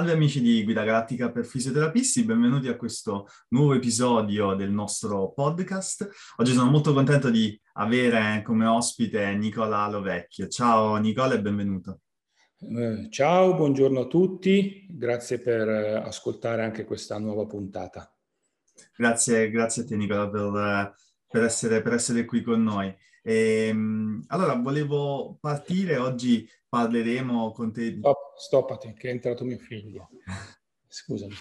Salve 0.00 0.14
amici 0.14 0.40
di 0.40 0.64
Guida 0.64 0.82
Galattica 0.82 1.30
per 1.30 1.44
Fisioterapisti, 1.44 2.24
benvenuti 2.24 2.68
a 2.68 2.76
questo 2.78 3.26
nuovo 3.48 3.74
episodio 3.74 4.54
del 4.54 4.70
nostro 4.70 5.30
podcast. 5.32 6.08
Oggi 6.36 6.54
sono 6.54 6.70
molto 6.70 6.94
contento 6.94 7.28
di 7.28 7.60
avere 7.74 8.40
come 8.42 8.64
ospite 8.64 9.34
Nicola 9.34 9.86
Lovecchio. 9.90 10.48
Ciao 10.48 10.96
Nicola 10.96 11.34
e 11.34 11.42
benvenuto. 11.42 12.00
Eh, 12.60 13.08
ciao, 13.10 13.54
buongiorno 13.54 14.00
a 14.00 14.06
tutti, 14.06 14.86
grazie 14.88 15.38
per 15.38 15.68
eh, 15.68 15.96
ascoltare 15.96 16.62
anche 16.62 16.86
questa 16.86 17.18
nuova 17.18 17.44
puntata. 17.44 18.10
Grazie, 18.96 19.50
grazie 19.50 19.82
a 19.82 19.84
te 19.84 19.96
Nicola 19.96 20.30
per, 20.30 20.94
per, 21.28 21.44
essere, 21.44 21.82
per 21.82 21.92
essere 21.92 22.24
qui 22.24 22.40
con 22.40 22.62
noi. 22.62 22.86
E, 23.22 23.66
ehm, 23.68 24.24
allora, 24.28 24.54
volevo 24.54 25.36
partire, 25.38 25.98
oggi 25.98 26.48
parleremo 26.70 27.52
con 27.52 27.70
te... 27.70 27.96
Stop, 27.98 28.19
stoppati, 28.40 28.92
che 28.94 29.08
è 29.08 29.12
entrato 29.12 29.44
mio 29.44 29.58
figlio. 29.58 30.08
Scusami. 30.88 31.34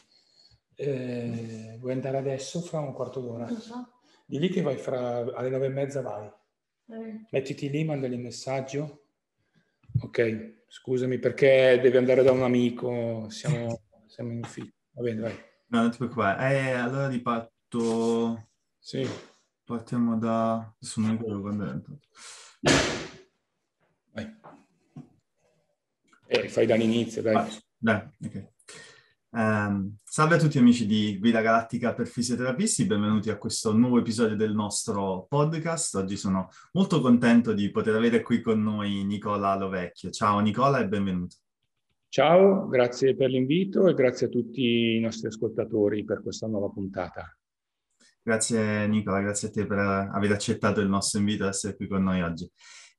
Eh, 0.75 1.77
vuoi 1.79 1.93
andare 1.93 2.17
adesso, 2.17 2.61
fra 2.61 2.79
un 2.79 2.93
quarto 2.93 3.19
d'ora? 3.19 3.45
Non 3.45 3.59
so. 3.59 3.99
Di 4.25 4.39
lì 4.39 4.49
che 4.49 4.61
vai 4.61 4.77
fra... 4.77 5.17
alle 5.35 5.49
nove 5.49 5.65
e 5.65 5.69
mezza 5.69 6.01
vai. 6.01 6.31
Eh. 6.87 7.25
Mettiti 7.31 7.69
lì, 7.69 7.83
mandali 7.83 8.15
il 8.15 8.21
messaggio. 8.21 9.05
Ok, 10.01 10.63
scusami 10.67 11.17
perché 11.17 11.79
devi 11.81 11.97
andare 11.97 12.23
da 12.23 12.31
un 12.31 12.43
amico, 12.43 13.27
siamo, 13.29 13.81
siamo 14.07 14.31
in 14.31 14.39
ufficio. 14.43 14.73
Va 14.91 15.01
bene, 15.01 15.21
vai. 15.21 15.33
No, 15.67 15.81
non 15.81 15.91
ti 15.91 15.97
preoccupare. 15.97 16.53
Eh, 16.53 16.71
allora 16.71 17.07
riparto... 17.07 18.49
Sì. 18.77 19.07
Partiamo 19.63 20.17
da... 20.17 20.73
Adesso 20.75 21.01
non 21.01 21.11
ricordo 21.11 21.41
quando 21.41 21.65
è 21.65 21.69
entrato. 21.69 22.07
Vai. 24.13 24.39
Eh, 26.31 26.47
fai 26.47 26.67
dall'inizio, 26.67 27.23
dai. 27.23 27.35
Ah, 27.35 27.47
dai. 27.75 28.01
Um, 29.31 29.95
salve 30.03 30.35
a 30.35 30.37
tutti 30.37 30.59
amici 30.59 30.85
di 30.85 31.17
Guida 31.17 31.41
Galattica 31.41 31.95
per 31.95 32.05
Fisioterapisti, 32.05 32.85
benvenuti 32.85 33.31
a 33.31 33.37
questo 33.39 33.75
nuovo 33.75 33.97
episodio 33.97 34.35
del 34.35 34.53
nostro 34.53 35.25
podcast. 35.27 35.95
Oggi 35.95 36.17
sono 36.17 36.49
molto 36.73 37.01
contento 37.01 37.51
di 37.53 37.71
poter 37.71 37.95
avere 37.95 38.21
qui 38.21 38.41
con 38.41 38.61
noi 38.61 39.03
Nicola 39.05 39.55
Lovecchio. 39.55 40.11
Ciao 40.11 40.37
Nicola 40.37 40.77
e 40.77 40.87
benvenuto. 40.87 41.37
Ciao, 42.09 42.67
grazie 42.67 43.15
per 43.15 43.31
l'invito 43.31 43.87
e 43.87 43.95
grazie 43.95 44.27
a 44.27 44.29
tutti 44.29 44.97
i 44.97 44.99
nostri 44.99 45.29
ascoltatori 45.29 46.03
per 46.03 46.21
questa 46.21 46.45
nuova 46.45 46.69
puntata. 46.69 47.35
Grazie 48.21 48.85
Nicola, 48.85 49.21
grazie 49.21 49.47
a 49.47 49.51
te 49.51 49.65
per 49.65 49.79
aver 49.79 50.31
accettato 50.31 50.79
il 50.79 50.89
nostro 50.89 51.17
invito 51.17 51.45
ad 51.45 51.49
essere 51.49 51.75
qui 51.75 51.87
con 51.87 52.03
noi 52.03 52.21
oggi. 52.21 52.47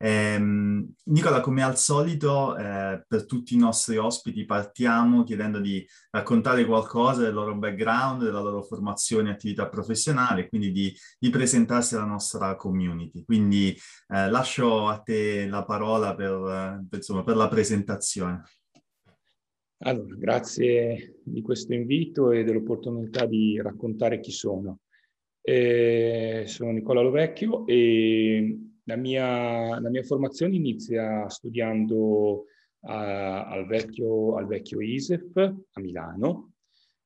Eh, 0.02 0.38
Nicola, 0.38 1.40
come 1.40 1.62
al 1.62 1.76
solito, 1.76 2.56
eh, 2.56 3.04
per 3.06 3.26
tutti 3.26 3.54
i 3.54 3.58
nostri 3.58 3.98
ospiti 3.98 4.46
partiamo 4.46 5.24
chiedendo 5.24 5.60
di 5.60 5.86
raccontare 6.10 6.64
qualcosa 6.64 7.20
del 7.20 7.34
loro 7.34 7.54
background, 7.54 8.22
della 8.22 8.40
loro 8.40 8.62
formazione 8.62 9.28
e 9.28 9.32
attività 9.32 9.68
professionale, 9.68 10.48
quindi 10.48 10.72
di, 10.72 10.90
di, 11.18 11.28
presentarsi 11.28 11.96
alla 11.96 12.06
nostra 12.06 12.56
community. 12.56 13.22
Quindi 13.24 13.76
eh, 14.08 14.30
lascio 14.30 14.88
a 14.88 15.00
te 15.00 15.46
la 15.46 15.64
parola 15.66 16.14
per, 16.14 16.86
per, 16.88 16.98
insomma, 16.98 17.22
per 17.22 17.36
la 17.36 17.48
presentazione. 17.48 18.42
Allora, 19.82 20.14
grazie 20.14 21.20
di 21.22 21.42
questo 21.42 21.74
invito 21.74 22.30
e 22.30 22.42
dell'opportunità 22.42 23.26
di 23.26 23.60
raccontare 23.60 24.20
chi 24.20 24.30
sono. 24.30 24.78
Eh, 25.42 26.44
sono 26.46 26.70
Nicola 26.70 27.02
Lovecchio 27.02 27.66
e 27.66 28.69
la 28.84 28.96
mia, 28.96 29.78
la 29.80 29.90
mia 29.90 30.02
formazione 30.02 30.56
inizia 30.56 31.28
studiando 31.28 32.44
a, 32.82 33.46
al, 33.46 33.66
vecchio, 33.66 34.36
al 34.36 34.46
vecchio 34.46 34.80
ISEF 34.80 35.36
a 35.36 35.80
Milano, 35.80 36.52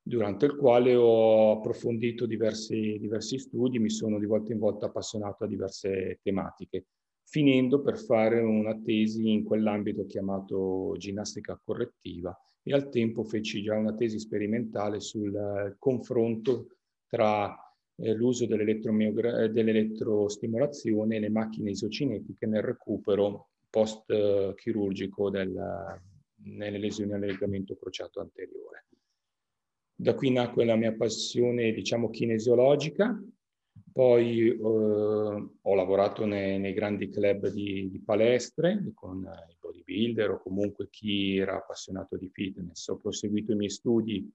durante 0.03 0.47
il 0.47 0.57
quale 0.57 0.95
ho 0.95 1.53
approfondito 1.53 2.27
diversi, 2.27 2.99
diversi 2.99 3.39
studi, 3.39 3.79
mi 3.79 3.91
sono 3.91 4.19
di 4.19 4.27
volta 4.27 4.53
in 4.53 4.59
volta 4.59 4.87
appassionato 4.87 5.45
a 5.45 5.49
diverse 5.49 6.21
tematiche, 6.23 6.87
finendo 7.25 7.81
per 7.81 7.99
fare 7.99 8.41
una 8.41 8.79
tesi 8.79 9.31
in 9.31 9.45
quell'ambito 9.45 10.05
chiamato 10.05 10.95
ginnastica 10.99 11.59
correttiva 11.63 12.39
e 12.63 12.73
al 12.73 12.89
tempo 12.89 13.25
feci 13.25 13.63
già 13.63 13.77
una 13.77 13.95
tesi 13.95 14.19
sperimentale 14.19 15.01
sul 15.01 15.77
confronto 15.79 16.77
tra 17.07 17.57
eh, 17.97 18.13
l'uso 18.13 18.47
dell'elettrostimolazione 18.47 21.17
e 21.17 21.21
le 21.21 21.31
macchine 21.31 21.71
isocinetiche 21.71 22.47
nel 22.47 22.63
recupero 22.63 23.49
post-chirurgico 23.71 25.31
nelle 25.31 26.79
lesioni 26.79 27.13
al 27.13 27.21
legamento 27.21 27.77
crociato 27.77 28.21
anteriore. 28.21 28.87
Da 29.97 30.15
qui 30.15 30.31
nacque 30.31 30.65
la 30.65 30.77
mia 30.77 30.93
passione, 30.93 31.73
diciamo, 31.73 32.11
kinesiologica, 32.11 33.21
poi 33.93 34.49
eh, 34.49 34.59
ho 34.59 35.75
lavorato 35.75 36.27
nei, 36.27 36.59
nei 36.59 36.73
grandi 36.73 37.09
club 37.09 37.49
di, 37.49 37.89
di, 37.91 38.01
palestre 38.01 38.91
con 38.93 39.23
i 39.23 39.57
bodybuilder 39.61 40.31
o 40.31 40.43
comunque 40.43 40.89
chi 40.91 41.37
era 41.37 41.57
appassionato 41.57 42.17
di 42.17 42.29
fitness. 42.29 42.89
Ho 42.89 42.97
proseguito 42.97 43.53
i 43.53 43.57
miei 43.57 43.71
studi 43.71 44.29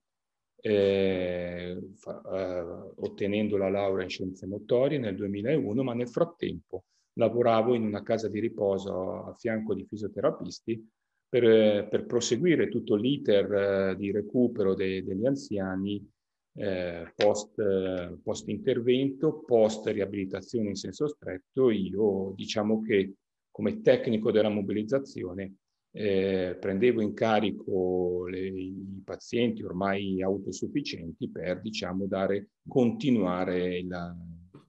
eh, 0.61 1.77
fa, 1.95 2.21
eh, 2.21 2.91
ottenendo 2.95 3.57
la 3.57 3.69
laurea 3.69 4.03
in 4.03 4.09
scienze 4.09 4.45
motorie 4.47 4.97
nel 4.97 5.15
2001, 5.15 5.83
ma 5.83 5.93
nel 5.93 6.09
frattempo 6.09 6.83
lavoravo 7.13 7.73
in 7.73 7.83
una 7.83 8.03
casa 8.03 8.27
di 8.27 8.39
riposo 8.39 9.25
a 9.25 9.33
fianco 9.33 9.73
di 9.73 9.85
fisioterapisti 9.85 10.89
per, 11.27 11.87
per 11.89 12.05
proseguire 12.05 12.69
tutto 12.69 12.95
l'iter 12.95 13.53
eh, 13.91 13.95
di 13.95 14.11
recupero 14.11 14.73
de, 14.73 15.03
degli 15.03 15.25
anziani 15.25 16.07
eh, 16.55 17.13
post, 17.15 18.19
post, 18.21 18.47
intervento, 18.49 19.43
post 19.45 19.87
riabilitazione 19.87 20.69
in 20.69 20.75
senso 20.75 21.07
stretto. 21.07 21.69
Io 21.69 22.33
diciamo 22.35 22.81
che 22.81 23.13
come 23.51 23.81
tecnico 23.81 24.31
della 24.31 24.49
mobilizzazione 24.49 25.53
eh, 25.91 26.57
prendevo 26.59 27.01
in 27.01 27.13
carico 27.13 28.27
le, 28.27 28.47
i 28.47 29.01
pazienti 29.03 29.63
ormai 29.63 30.21
autosufficienti 30.21 31.29
per, 31.29 31.61
diciamo, 31.61 32.05
dare, 32.05 32.49
continuare 32.67 33.83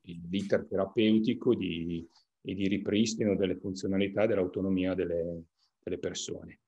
l'iter 0.03 0.67
terapeutico 0.67 1.55
di, 1.55 2.07
e 2.43 2.55
di 2.55 2.69
ripristino 2.69 3.37
delle 3.37 3.57
funzionalità 3.57 4.27
dell'autonomia 4.27 4.95
delle, 4.95 5.45
delle 5.83 5.99
persone. 5.99 6.61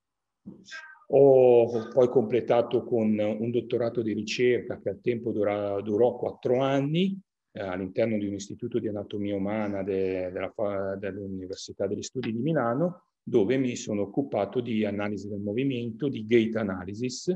Ho 1.15 1.89
poi 1.93 2.09
completato 2.09 2.85
con 2.85 3.19
un 3.19 3.51
dottorato 3.51 4.03
di 4.03 4.13
ricerca 4.13 4.79
che 4.79 4.89
al 4.91 5.01
tempo 5.01 5.31
dura, 5.31 5.81
durò 5.83 6.17
quattro 6.17 6.61
anni 6.61 7.19
eh, 7.53 7.61
all'interno 7.61 8.17
di 8.17 8.27
un 8.27 8.35
istituto 8.35 8.79
di 8.79 8.89
anatomia 8.89 9.35
umana 9.35 9.83
de, 9.83 10.31
della, 10.33 10.97
dell'Università 10.99 11.87
degli 11.87 12.03
Studi 12.03 12.33
di 12.33 12.39
Milano 12.39 13.09
dove 13.23 13.57
mi 13.57 13.77
sono 13.77 14.03
occupato 14.03 14.61
di 14.61 14.85
analisi 14.85 15.29
del 15.29 15.41
movimento, 15.41 16.09
di 16.09 16.27
gate 16.27 16.59
analysis, 16.59 17.35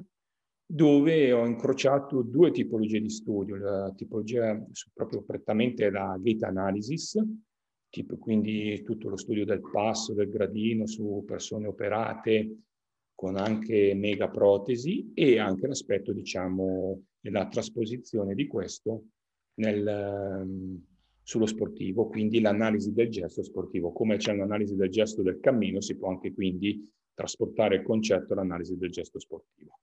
dove 0.69 1.33
ho 1.33 1.47
incrociato 1.47 2.23
due 2.23 2.51
tipologie 2.51 3.01
di 3.01 3.09
studio, 3.09 3.57
la 3.57 3.93
tipologia 3.95 4.61
proprio 4.93 5.23
prettamente 5.23 5.89
la 5.91 6.19
gate 6.21 6.45
analysis, 6.45 7.23
tipo 7.89 8.17
quindi 8.19 8.83
tutto 8.83 9.09
lo 9.09 9.17
studio 9.17 9.45
del 9.45 9.61
passo, 9.61 10.13
del 10.13 10.29
gradino 10.29 10.87
su 10.87 11.23
persone 11.25 11.69
operate 11.69 12.57
con 13.15 13.37
anche 13.37 13.95
mega 13.95 14.29
protesi 14.29 15.13
e 15.15 15.39
anche 15.39 15.67
l'aspetto, 15.67 16.13
diciamo, 16.13 17.03
della 17.19 17.47
trasposizione 17.47 18.35
di 18.35 18.47
questo 18.47 19.05
nel, 19.55 20.83
sullo 21.27 21.47
sportivo, 21.47 22.07
quindi 22.07 22.41
l'analisi 22.41 22.93
del 22.93 23.11
gesto 23.11 23.43
sportivo. 23.43 23.91
Come 23.91 24.17
c'è 24.17 24.33
un'analisi 24.33 24.77
del 24.77 24.91
gesto 24.91 25.23
del 25.23 25.41
cammino, 25.41 25.81
si 25.81 25.97
può 25.97 26.09
anche 26.09 26.33
quindi 26.33 26.89
trasportare 27.15 27.77
il 27.77 27.83
concetto 27.83 28.33
all'analisi 28.33 28.77
del 28.77 28.91
gesto 28.91 29.19
sportivo. 29.19 29.81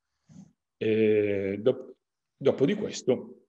Dopo, 0.77 1.95
dopo 2.37 2.65
di 2.65 2.75
questo 2.75 3.47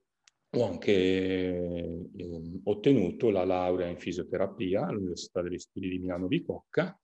ho 0.50 0.64
anche 0.64 0.92
eh, 0.92 2.60
ottenuto 2.64 3.30
la 3.30 3.44
laurea 3.44 3.86
in 3.86 3.98
fisioterapia 3.98 4.86
all'Università 4.86 5.40
degli 5.42 5.58
Studi 5.58 5.88
di 5.88 5.98
Milano 5.98 6.26
Bicocca 6.26 6.98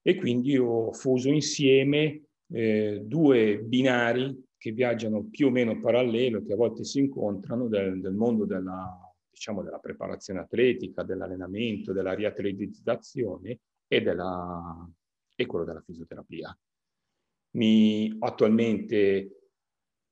e 0.00 0.14
quindi 0.14 0.56
ho 0.56 0.92
fuso 0.92 1.30
insieme 1.30 2.22
eh, 2.52 3.00
due 3.04 3.58
binari 3.58 4.40
che 4.56 4.70
viaggiano 4.70 5.24
più 5.24 5.48
o 5.48 5.50
meno 5.50 5.80
parallelo, 5.80 6.44
che 6.44 6.52
a 6.52 6.56
volte 6.56 6.84
si 6.84 7.00
incontrano 7.00 7.66
del, 7.66 8.00
del 8.00 8.14
mondo 8.14 8.44
della 8.44 9.07
diciamo, 9.38 9.62
della 9.62 9.78
preparazione 9.78 10.40
atletica, 10.40 11.04
dell'allenamento, 11.04 11.92
della 11.92 12.12
riatletizzazione 12.12 13.60
e, 13.86 14.02
della, 14.02 14.90
e 15.34 15.46
quello 15.46 15.64
della 15.64 15.80
fisioterapia. 15.80 16.56
Mi 17.52 18.14
attualmente 18.18 19.50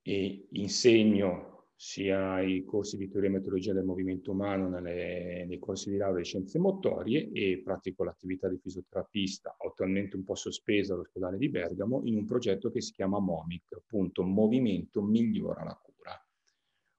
eh, 0.02 0.46
insegno 0.52 1.54
sia 1.78 2.40
i 2.40 2.64
corsi 2.64 2.96
di 2.96 3.08
teoria 3.08 3.28
e 3.28 3.32
metodologia 3.32 3.74
del 3.74 3.84
movimento 3.84 4.30
umano 4.30 4.70
nelle, 4.70 5.44
nei 5.46 5.58
corsi 5.58 5.90
di 5.90 5.98
laurea 5.98 6.22
di 6.22 6.24
scienze 6.24 6.58
motorie 6.58 7.30
e 7.32 7.60
pratico 7.62 8.02
l'attività 8.02 8.48
di 8.48 8.56
fisioterapista, 8.56 9.56
attualmente 9.58 10.16
un 10.16 10.24
po' 10.24 10.36
sospesa 10.36 10.94
all'ospedale 10.94 11.36
di 11.36 11.50
Bergamo, 11.50 12.00
in 12.04 12.16
un 12.16 12.24
progetto 12.24 12.70
che 12.70 12.80
si 12.80 12.92
chiama 12.92 13.18
MOMIC, 13.18 13.74
appunto 13.74 14.22
Movimento 14.22 15.02
Migliora 15.02 15.64
la 15.64 15.78
Cura. 15.82 16.26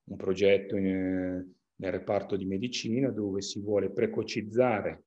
Un 0.09 0.15
progetto 0.15 0.77
in, 0.77 1.55
nel 1.79 1.91
reparto 1.91 2.35
di 2.35 2.45
medicina 2.45 3.09
dove 3.09 3.41
si 3.41 3.59
vuole 3.59 3.91
precocizzare 3.91 5.05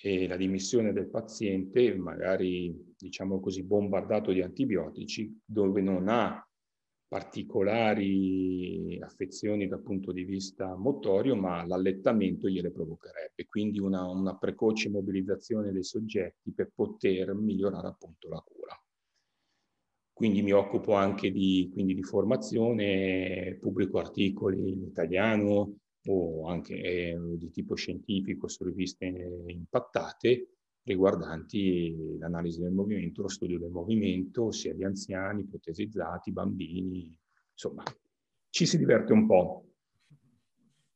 eh, 0.00 0.28
la 0.28 0.36
dimissione 0.36 0.92
del 0.92 1.08
paziente, 1.08 1.94
magari 1.96 2.94
diciamo 2.96 3.40
così 3.40 3.64
bombardato 3.64 4.32
di 4.32 4.42
antibiotici, 4.42 5.40
dove 5.44 5.80
non 5.80 6.08
ha 6.08 6.42
particolari 7.08 8.98
affezioni 9.00 9.66
dal 9.66 9.82
punto 9.82 10.12
di 10.12 10.24
vista 10.24 10.76
motorio, 10.76 11.34
ma 11.34 11.64
l'allettamento 11.64 12.48
gliele 12.48 12.70
provocherebbe. 12.70 13.46
Quindi 13.46 13.80
una, 13.80 14.06
una 14.06 14.36
precoce 14.36 14.90
mobilizzazione 14.90 15.72
dei 15.72 15.84
soggetti 15.84 16.52
per 16.52 16.70
poter 16.74 17.34
migliorare 17.34 17.88
appunto 17.88 18.28
la 18.28 18.44
cura. 18.46 18.80
Quindi 20.12 20.42
mi 20.42 20.52
occupo 20.52 20.94
anche 20.94 21.30
di, 21.30 21.72
di 21.72 22.02
formazione, 22.02 23.56
pubblico 23.60 23.98
articoli 23.98 24.72
in 24.72 24.82
italiano 24.82 25.78
o 26.10 26.48
anche 26.48 26.74
eh, 26.74 27.18
di 27.36 27.50
tipo 27.50 27.74
scientifico 27.74 28.48
su 28.48 28.64
riviste 28.64 29.06
impattate 29.46 30.48
riguardanti 30.82 32.16
l'analisi 32.18 32.60
del 32.60 32.72
movimento, 32.72 33.22
lo 33.22 33.28
studio 33.28 33.58
del 33.58 33.70
movimento, 33.70 34.50
sia 34.50 34.72
di 34.74 34.84
anziani, 34.84 35.44
protesizzati, 35.44 36.32
bambini, 36.32 37.14
insomma, 37.52 37.82
ci 38.48 38.64
si 38.64 38.78
diverte 38.78 39.12
un 39.12 39.26
po'. 39.26 39.64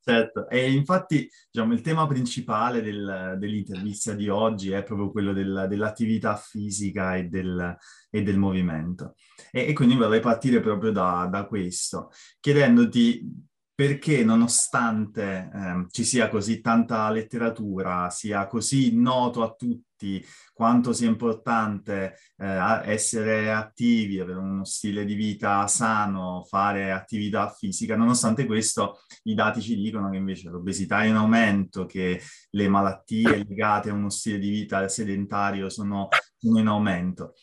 Certo, 0.05 0.49
e 0.49 0.73
infatti 0.73 1.29
diciamo, 1.51 1.75
il 1.75 1.81
tema 1.81 2.09
principale 2.09 2.83
del, 2.83 3.37
dell'intervista 3.39 4.15
di 4.15 4.29
oggi 4.29 4.73
è 4.73 4.83
proprio 4.83 5.13
quello 5.13 5.33
del, 5.33 5.67
dell'attività 5.69 6.35
fisica 6.35 7.15
e 7.17 7.25
del, 7.29 7.77
e 8.11 8.23
del 8.23 8.37
movimento. 8.37 9.15
E, 9.53 9.69
e, 9.69 9.73
quindi 9.75 9.95
vorrei 9.95 10.19
partire 10.21 10.61
proprio 10.61 10.91
da, 10.91 11.29
da 11.31 11.47
questo, 11.47 12.11
chiedendoti 12.41 13.51
perché 13.75 14.23
nonostante 14.25 15.51
eh, 15.53 15.87
ci 15.91 16.05
sia 16.05 16.29
così 16.29 16.61
tanta 16.61 17.11
letteratura, 17.11 18.11
sia 18.11 18.47
così 18.47 18.95
noto 18.95 19.43
a 19.43 19.55
tutti 19.55 20.25
quanto 20.53 20.93
sia 20.93 21.09
importante 21.09 22.17
eh, 22.37 22.81
essere 22.85 23.51
attivi, 23.53 24.21
avere 24.21 24.39
uno 24.39 24.65
stile 24.65 25.05
di 25.05 25.15
vita 25.15 25.67
sano, 25.67 26.45
fare 26.49 26.93
attività 26.93 27.49
fisica, 27.49 27.97
nonostante 27.97 28.47
questo 28.47 29.01
i 29.25 29.35
dati 29.35 29.61
ci 29.61 29.77
dicono 29.77 30.11
che 30.11 30.17
invece 30.17 30.51
l'obesità 30.51 31.03
è 31.03 31.07
in 31.07 31.17
aumento, 31.17 31.87
che 31.87 32.21
le 32.51 32.69
malattie 32.69 33.45
legate 33.45 33.91
a 33.91 33.95
uno 33.95 34.11
stile 34.11 34.39
di 34.39 34.51
vita 34.51 34.87
sedentario 34.89 35.71
sono, 35.71 36.09
sono 36.37 36.59
in 36.59 36.67
aumento. 36.67 37.35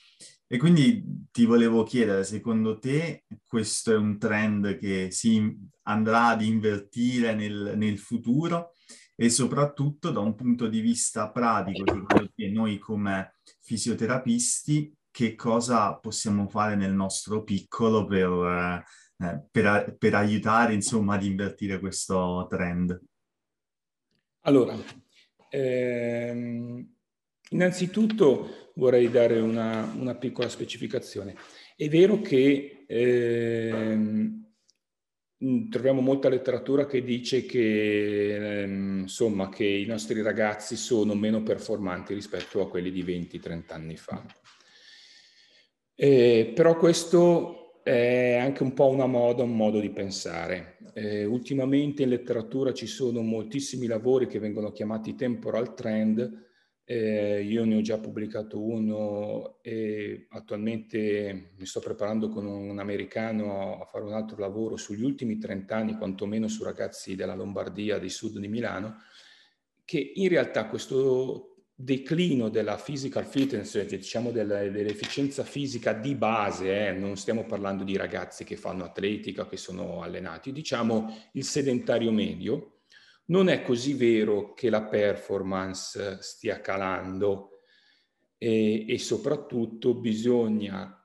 E 0.51 0.57
quindi 0.57 1.27
ti 1.29 1.45
volevo 1.45 1.83
chiedere, 1.83 2.23
secondo 2.23 2.79
te 2.79 3.25
questo 3.45 3.91
è 3.91 3.95
un 3.95 4.17
trend 4.17 4.79
che 4.79 5.11
si 5.11 5.55
andrà 5.83 6.29
ad 6.29 6.41
invertire 6.41 7.35
nel, 7.35 7.73
nel 7.75 7.99
futuro 7.99 8.71
e 9.15 9.29
soprattutto 9.29 10.09
da 10.09 10.21
un 10.21 10.33
punto 10.33 10.67
di 10.67 10.79
vista 10.79 11.29
pratico, 11.29 11.83
secondo 11.85 12.31
te 12.33 12.49
noi 12.49 12.79
come 12.79 13.35
fisioterapisti 13.59 14.91
che 15.11 15.35
cosa 15.35 15.95
possiamo 15.97 16.47
fare 16.47 16.75
nel 16.75 16.93
nostro 16.93 17.43
piccolo 17.43 18.05
per, 18.05 18.83
eh, 19.17 19.45
per, 19.51 19.97
per 19.99 20.15
aiutare 20.15 20.73
insomma 20.73 21.13
ad 21.13 21.25
invertire 21.25 21.77
questo 21.77 22.47
trend? 22.49 22.99
Allora, 24.41 24.75
ehm, 25.49 26.95
innanzitutto 27.49 28.71
vorrei 28.75 29.09
dare 29.09 29.39
una, 29.39 29.93
una 29.97 30.15
piccola 30.15 30.49
specificazione. 30.49 31.35
È 31.75 31.87
vero 31.87 32.21
che 32.21 32.85
ehm, 32.87 34.39
troviamo 35.69 36.01
molta 36.01 36.29
letteratura 36.29 36.85
che 36.85 37.03
dice 37.03 37.45
che, 37.45 38.61
ehm, 38.63 38.99
insomma, 39.01 39.49
che 39.49 39.65
i 39.65 39.85
nostri 39.85 40.21
ragazzi 40.21 40.75
sono 40.75 41.13
meno 41.15 41.41
performanti 41.43 42.13
rispetto 42.13 42.61
a 42.61 42.69
quelli 42.69 42.91
di 42.91 43.03
20-30 43.03 43.73
anni 43.73 43.95
fa. 43.95 44.23
Eh, 45.95 46.51
però 46.55 46.77
questo 46.77 47.81
è 47.83 48.35
anche 48.35 48.63
un 48.63 48.73
po' 48.73 48.87
una 48.87 49.05
moda, 49.05 49.43
un 49.43 49.55
modo 49.55 49.79
di 49.79 49.89
pensare. 49.89 50.77
Eh, 50.93 51.25
ultimamente 51.25 52.03
in 52.03 52.09
letteratura 52.09 52.73
ci 52.73 52.87
sono 52.87 53.21
moltissimi 53.21 53.87
lavori 53.87 54.27
che 54.27 54.39
vengono 54.39 54.71
chiamati 54.71 55.15
temporal 55.15 55.73
trend, 55.73 56.48
eh, 56.91 57.43
io 57.43 57.65
ne 57.65 57.75
ho 57.75 57.81
già 57.81 57.99
pubblicato 57.99 58.59
uno 58.59 59.59
e 59.61 60.25
attualmente 60.29 61.51
mi 61.55 61.65
sto 61.67 61.81
preparando 61.81 62.29
con 62.29 62.47
un 62.47 62.79
americano 62.79 63.79
a 63.79 63.85
fare 63.85 64.05
un 64.05 64.13
altro 64.13 64.37
lavoro 64.39 64.75
sugli 64.75 65.03
ultimi 65.03 65.37
30 65.37 65.75
anni, 65.75 65.97
quantomeno 65.97 66.47
su 66.47 66.63
ragazzi 66.63 67.15
della 67.15 67.35
Lombardia, 67.35 67.99
di 67.99 68.09
sud 68.09 68.39
di 68.39 68.47
Milano, 68.47 69.03
che 69.85 70.13
in 70.15 70.29
realtà 70.29 70.65
questo 70.65 71.65
declino 71.75 72.49
della 72.49 72.75
physical 72.75 73.25
fitness, 73.25 73.73
cioè 73.73 73.85
diciamo 73.85 74.31
dell'efficienza 74.31 75.43
fisica 75.43 75.93
di 75.93 76.15
base, 76.15 76.87
eh, 76.87 76.91
non 76.91 77.17
stiamo 77.17 77.45
parlando 77.45 77.83
di 77.83 77.97
ragazzi 77.97 78.43
che 78.43 78.55
fanno 78.55 78.83
atletica, 78.83 79.47
che 79.47 79.57
sono 79.57 80.01
allenati, 80.01 80.51
diciamo 80.51 81.29
il 81.33 81.43
sedentario 81.43 82.11
medio, 82.11 82.78
non 83.29 83.47
è 83.49 83.61
così 83.63 83.93
vero 83.93 84.53
che 84.53 84.69
la 84.69 84.83
performance 84.83 86.17
stia 86.21 86.61
calando 86.61 87.61
e, 88.37 88.85
e 88.87 88.97
soprattutto 88.97 89.95
bisogna 89.95 90.95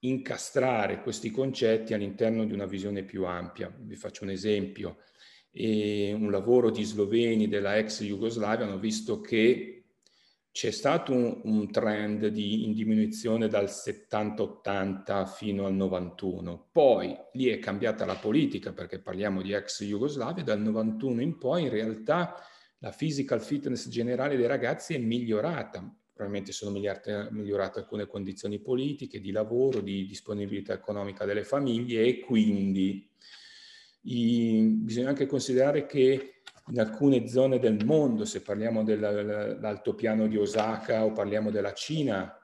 incastrare 0.00 1.02
questi 1.02 1.30
concetti 1.30 1.94
all'interno 1.94 2.44
di 2.44 2.52
una 2.52 2.66
visione 2.66 3.04
più 3.04 3.24
ampia. 3.24 3.74
Vi 3.76 3.96
faccio 3.96 4.24
un 4.24 4.30
esempio. 4.30 4.98
E 5.50 6.12
un 6.12 6.30
lavoro 6.30 6.70
di 6.70 6.82
sloveni 6.82 7.48
della 7.48 7.78
ex 7.78 8.02
Jugoslavia 8.02 8.66
hanno 8.66 8.78
visto 8.78 9.20
che 9.20 9.83
c'è 10.54 10.70
stato 10.70 11.12
un, 11.12 11.40
un 11.42 11.72
trend 11.72 12.28
di, 12.28 12.62
in 12.62 12.74
diminuzione 12.74 13.48
dal 13.48 13.64
70-80 13.64 15.26
fino 15.26 15.66
al 15.66 15.74
91, 15.74 16.68
poi 16.70 17.12
lì 17.32 17.46
è 17.46 17.58
cambiata 17.58 18.04
la 18.04 18.14
politica 18.14 18.72
perché 18.72 19.00
parliamo 19.00 19.42
di 19.42 19.52
ex 19.52 19.82
Jugoslavia, 19.82 20.44
dal 20.44 20.60
91 20.60 21.22
in 21.22 21.38
poi 21.38 21.62
in 21.62 21.70
realtà 21.70 22.36
la 22.78 22.94
physical 22.96 23.42
fitness 23.42 23.88
generale 23.88 24.36
dei 24.36 24.46
ragazzi 24.46 24.94
è 24.94 24.98
migliorata, 24.98 25.92
probabilmente 26.12 26.52
sono 26.52 26.70
migliorate, 26.70 27.80
alcune 27.80 28.06
condizioni 28.06 28.60
politiche, 28.60 29.18
di 29.18 29.32
lavoro, 29.32 29.80
di 29.80 30.06
disponibilità 30.06 30.72
economica 30.72 31.24
delle 31.24 31.42
famiglie 31.42 32.04
e 32.04 32.20
quindi 32.20 33.10
i, 34.02 34.62
bisogna 34.84 35.08
anche 35.08 35.26
considerare 35.26 35.84
che 35.84 36.42
in 36.68 36.80
alcune 36.80 37.28
zone 37.28 37.58
del 37.58 37.84
mondo, 37.84 38.24
se 38.24 38.40
parliamo 38.40 38.82
dell'altopiano 38.84 40.26
di 40.26 40.38
Osaka 40.38 41.04
o 41.04 41.12
parliamo 41.12 41.50
della 41.50 41.74
Cina, 41.74 42.38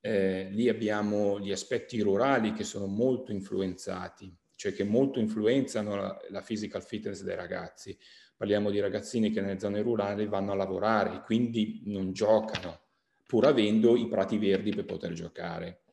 eh, 0.00 0.48
lì 0.50 0.68
abbiamo 0.68 1.38
gli 1.40 1.52
aspetti 1.52 2.00
rurali 2.00 2.52
che 2.52 2.64
sono 2.64 2.86
molto 2.86 3.32
influenzati, 3.32 4.36
cioè 4.56 4.74
che 4.74 4.84
molto 4.84 5.20
influenzano 5.20 5.96
la, 5.96 6.20
la 6.28 6.40
physical 6.42 6.82
fitness 6.82 7.22
dei 7.22 7.36
ragazzi. 7.36 7.96
Parliamo 8.36 8.70
di 8.70 8.80
ragazzini 8.80 9.30
che 9.30 9.40
nelle 9.40 9.60
zone 9.60 9.80
rurali 9.80 10.26
vanno 10.26 10.52
a 10.52 10.56
lavorare, 10.56 11.22
quindi 11.24 11.82
non 11.86 12.12
giocano, 12.12 12.80
pur 13.26 13.46
avendo 13.46 13.96
i 13.96 14.08
prati 14.08 14.36
verdi 14.36 14.74
per 14.74 14.84
poter 14.84 15.12
giocare. 15.12 15.84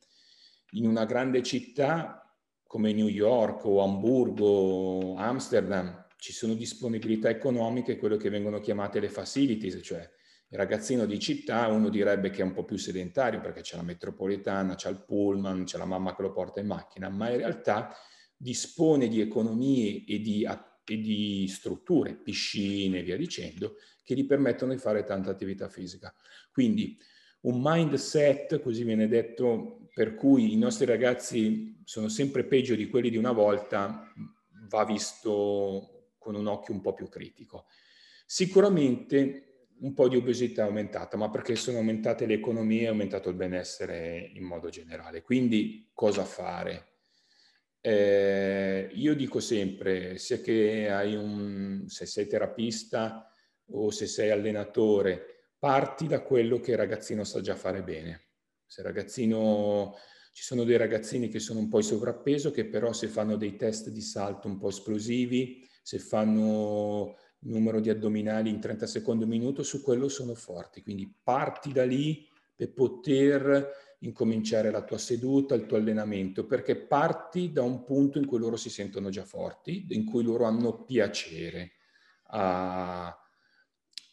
In 0.71 0.86
una 0.86 1.05
grande 1.05 1.43
città 1.43 2.36
come 2.63 2.91
New 2.91 3.07
York 3.07 3.63
o 3.65 3.81
Hamburgo 3.81 4.45
o 4.45 5.15
Amsterdam, 5.15 6.07
ci 6.19 6.33
sono 6.33 6.53
disponibilità 6.53 7.29
economiche, 7.29 7.97
quello 7.97 8.17
che 8.17 8.29
vengono 8.29 8.59
chiamate 8.59 8.99
le 8.99 9.07
facilities, 9.07 9.79
cioè 9.81 10.07
il 10.51 10.57
ragazzino 10.57 11.05
di 11.05 11.17
città, 11.17 11.67
uno 11.67 11.89
direbbe 11.89 12.29
che 12.29 12.41
è 12.41 12.43
un 12.43 12.51
po' 12.53 12.65
più 12.65 12.77
sedentario 12.77 13.39
perché 13.39 13.61
c'è 13.61 13.77
la 13.77 13.83
metropolitana, 13.83 14.75
c'è 14.75 14.89
il 14.89 15.05
pullman, 15.05 15.63
c'è 15.63 15.77
la 15.77 15.85
mamma 15.85 16.15
che 16.15 16.21
lo 16.21 16.33
porta 16.33 16.59
in 16.59 16.67
macchina, 16.67 17.07
ma 17.07 17.29
in 17.29 17.38
realtà 17.38 17.95
dispone 18.35 19.07
di 19.07 19.21
economie 19.21 20.03
e 20.05 20.19
di, 20.19 20.45
e 20.45 20.97
di 20.97 21.47
strutture, 21.47 22.15
piscine 22.15 22.99
e 22.99 23.03
via 23.03 23.15
dicendo, 23.15 23.75
che 24.03 24.13
gli 24.13 24.25
permettono 24.25 24.73
di 24.73 24.79
fare 24.79 25.05
tanta 25.05 25.29
attività 25.29 25.69
fisica. 25.69 26.13
Quindi 26.51 26.97
un 27.41 27.61
mindset, 27.63 28.59
così 28.59 28.83
viene 28.83 29.07
detto, 29.07 29.88
per 29.93 30.15
cui 30.15 30.51
i 30.51 30.57
nostri 30.57 30.85
ragazzi 30.85 31.79
sono 31.85 32.09
sempre 32.09 32.43
peggio 32.43 32.75
di 32.75 32.89
quelli 32.89 33.09
di 33.09 33.17
una 33.17 33.31
volta, 33.31 34.11
va 34.67 34.83
visto 34.83 35.99
con 36.19 36.35
un 36.35 36.45
occhio 36.45 36.73
un 36.75 36.81
po' 36.81 36.93
più 36.93 37.09
critico. 37.09 37.65
Sicuramente 38.25 39.49
un 39.81 39.93
po' 39.93 40.07
di 40.07 40.17
obesità 40.17 40.63
è 40.63 40.65
aumentata, 40.67 41.17
ma 41.17 41.29
perché 41.29 41.55
sono 41.55 41.77
aumentate 41.77 42.25
le 42.25 42.35
economie, 42.35 42.83
è 42.83 42.88
aumentato 42.88 43.29
il 43.29 43.35
benessere 43.35 44.29
in 44.33 44.43
modo 44.43 44.69
generale. 44.69 45.21
Quindi 45.21 45.89
cosa 45.93 46.25
fare? 46.25 46.88
Eh, 47.81 48.89
io 48.93 49.15
dico 49.15 49.39
sempre, 49.39 50.17
sia 50.17 50.41
che 50.41 50.89
hai 50.91 51.15
un, 51.15 51.85
se 51.88 52.05
sei 52.05 52.27
terapista 52.27 53.31
o 53.71 53.89
se 53.89 54.05
sei 54.05 54.31
allenatore, 54.31 55.53
parti 55.57 56.07
da 56.07 56.21
quello 56.21 56.59
che 56.59 56.71
il 56.71 56.77
ragazzino 56.77 57.23
sa 57.23 57.39
già 57.39 57.55
fare 57.55 57.83
bene. 57.83 58.27
Se 58.65 58.81
il 58.81 58.88
ragazzino, 58.88 59.95
ci 60.33 60.43
sono 60.43 60.63
dei 60.65 60.77
ragazzini 60.77 61.29
che 61.29 61.39
sono 61.39 61.59
un 61.59 61.69
po' 61.69 61.77
in 61.77 61.83
sovrappeso, 61.83 62.51
che 62.51 62.65
però 62.65 62.91
se 62.91 63.07
fanno 63.07 63.38
dei 63.38 63.55
test 63.55 63.89
di 63.89 64.01
salto 64.01 64.47
un 64.47 64.57
po' 64.57 64.69
esplosivi, 64.69 65.65
se 65.81 66.00
fanno 66.00 67.15
numero 67.41 67.79
di 67.79 67.89
addominali 67.89 68.50
in 68.50 68.59
30 68.59 68.86
secondi 68.86 69.24
un 69.24 69.29
minuto, 69.29 69.63
su 69.63 69.81
quello 69.81 70.09
sono 70.09 70.36
forti. 70.36 70.81
Quindi 70.81 71.13
parti 71.24 71.71
da 71.71 71.86
lì 71.86 72.27
per 72.55 72.74
poter 72.74 73.88
incominciare 74.00 74.71
la 74.71 74.83
tua 74.83 74.98
seduta, 74.98 75.55
il 75.55 75.65
tuo 75.65 75.77
allenamento, 75.77 76.45
perché 76.45 76.75
parti 76.75 77.51
da 77.51 77.63
un 77.63 77.83
punto 77.83 78.17
in 78.17 78.25
cui 78.25 78.39
loro 78.39 78.55
si 78.55 78.69
sentono 78.69 79.09
già 79.09 79.25
forti, 79.25 79.88
in 79.89 80.05
cui 80.05 80.24
loro 80.24 80.45
hanno 80.45 80.83
piacere 80.83 81.74
a, 82.27 83.07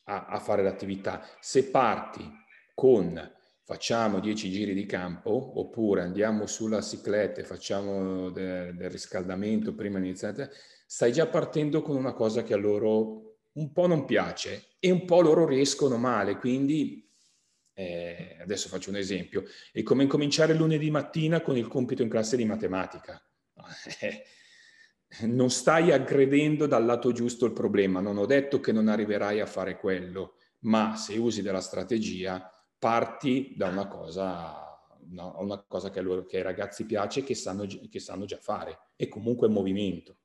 a, 0.04 0.26
a 0.26 0.38
fare 0.38 0.62
l'attività. 0.62 1.24
Se 1.40 1.70
parti 1.70 2.24
con 2.74 3.34
facciamo 3.62 4.20
10 4.20 4.50
giri 4.50 4.74
di 4.74 4.86
campo 4.86 5.58
oppure 5.58 6.02
andiamo 6.02 6.46
sulla 6.46 6.80
cicletta 6.80 7.40
e 7.40 7.44
facciamo 7.44 8.30
de, 8.30 8.72
del 8.74 8.90
riscaldamento 8.90 9.74
prima 9.74 9.98
di 9.98 10.06
iniziare, 10.06 10.52
stai 10.86 11.12
già 11.12 11.26
partendo 11.26 11.82
con 11.82 11.96
una 11.96 12.12
cosa 12.12 12.42
che 12.42 12.54
a 12.54 12.56
loro 12.56 13.40
un 13.54 13.72
po' 13.72 13.86
non 13.86 14.04
piace 14.04 14.68
e 14.78 14.90
un 14.90 15.04
po' 15.04 15.20
loro 15.20 15.46
riescono 15.46 15.96
male, 15.96 16.36
quindi 16.36 17.06
eh, 17.74 18.38
adesso 18.40 18.68
faccio 18.68 18.90
un 18.90 18.96
esempio, 18.96 19.44
è 19.72 19.82
come 19.82 20.04
incominciare 20.04 20.54
lunedì 20.54 20.90
mattina 20.90 21.42
con 21.42 21.56
il 21.56 21.68
compito 21.68 22.02
in 22.02 22.08
classe 22.08 22.36
di 22.36 22.44
matematica. 22.44 23.20
non 25.22 25.50
stai 25.50 25.92
aggredendo 25.92 26.66
dal 26.66 26.84
lato 26.84 27.12
giusto 27.12 27.46
il 27.46 27.52
problema, 27.52 28.00
non 28.00 28.18
ho 28.18 28.26
detto 28.26 28.60
che 28.60 28.72
non 28.72 28.88
arriverai 28.88 29.40
a 29.40 29.46
fare 29.46 29.76
quello, 29.78 30.36
ma 30.60 30.96
se 30.96 31.16
usi 31.16 31.42
della 31.42 31.60
strategia 31.60 32.50
parti 32.78 33.54
da 33.56 33.68
una 33.68 33.86
cosa, 33.86 34.78
una, 35.10 35.38
una 35.38 35.64
cosa 35.66 35.90
che, 35.90 36.00
loro, 36.00 36.24
che, 36.24 36.38
ai 36.38 36.42
ragazzi 36.42 36.84
piace 36.84 37.34
sanno, 37.34 37.66
che 37.66 38.00
sanno 38.00 38.24
già 38.24 38.38
fare 38.38 38.90
e 38.96 39.08
comunque 39.08 39.48
movimento. 39.48 40.18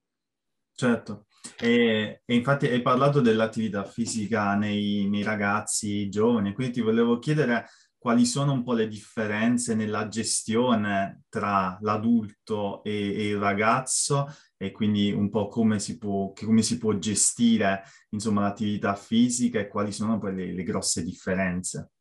Certo, 0.74 1.28
e, 1.60 2.22
e, 2.26 2.36
infatti 2.36 2.68
hai 2.68 2.82
parlato 2.82 3.22
dell'attività 3.22 3.84
fisica 3.84 4.56
nei, 4.56 5.08
nei, 5.10 5.24
ragazzi 5.24 6.10
giovani, 6.10 6.54
quindi 6.54 6.74
ti 6.74 6.82
volevo 6.82 7.20
chiedere 7.20 7.66
quali 7.98 8.26
sono 8.26 8.54
un 8.54 8.64
po' 8.64 8.74
le 8.74 8.88
differenze 8.88 9.76
nella 9.76 10.08
gestione 10.08 11.24
tra 11.30 11.78
l'adulto 11.82 12.84
e, 12.84 12.92
e 12.92 13.28
il 13.28 13.38
ragazzo 13.38 14.26
e 14.58 14.72
quindi 14.72 15.12
un 15.12 15.30
po' 15.30 15.48
come 15.48 15.80
si 15.80 16.00
può, 16.00 16.34
come 16.34 16.64
si 16.64 16.80
può 16.80 16.98
gestire 16.98 17.84
insomma, 18.10 18.42
l'attività 18.42 18.96
fisica 18.96 19.60
e 19.60 19.68
quali 19.68 19.92
sono 19.92 20.18
poi 20.18 20.34
le, 20.34 20.52
le 20.52 20.64
grosse 20.64 21.04
differenze. 21.04 21.92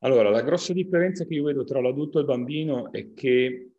Allora, 0.00 0.30
la 0.30 0.42
grossa 0.42 0.72
differenza 0.72 1.26
che 1.26 1.34
io 1.34 1.44
vedo 1.44 1.64
tra 1.64 1.82
l'adulto 1.82 2.16
e 2.16 2.20
il 2.22 2.26
bambino 2.26 2.92
è 2.92 3.12
che 3.12 3.72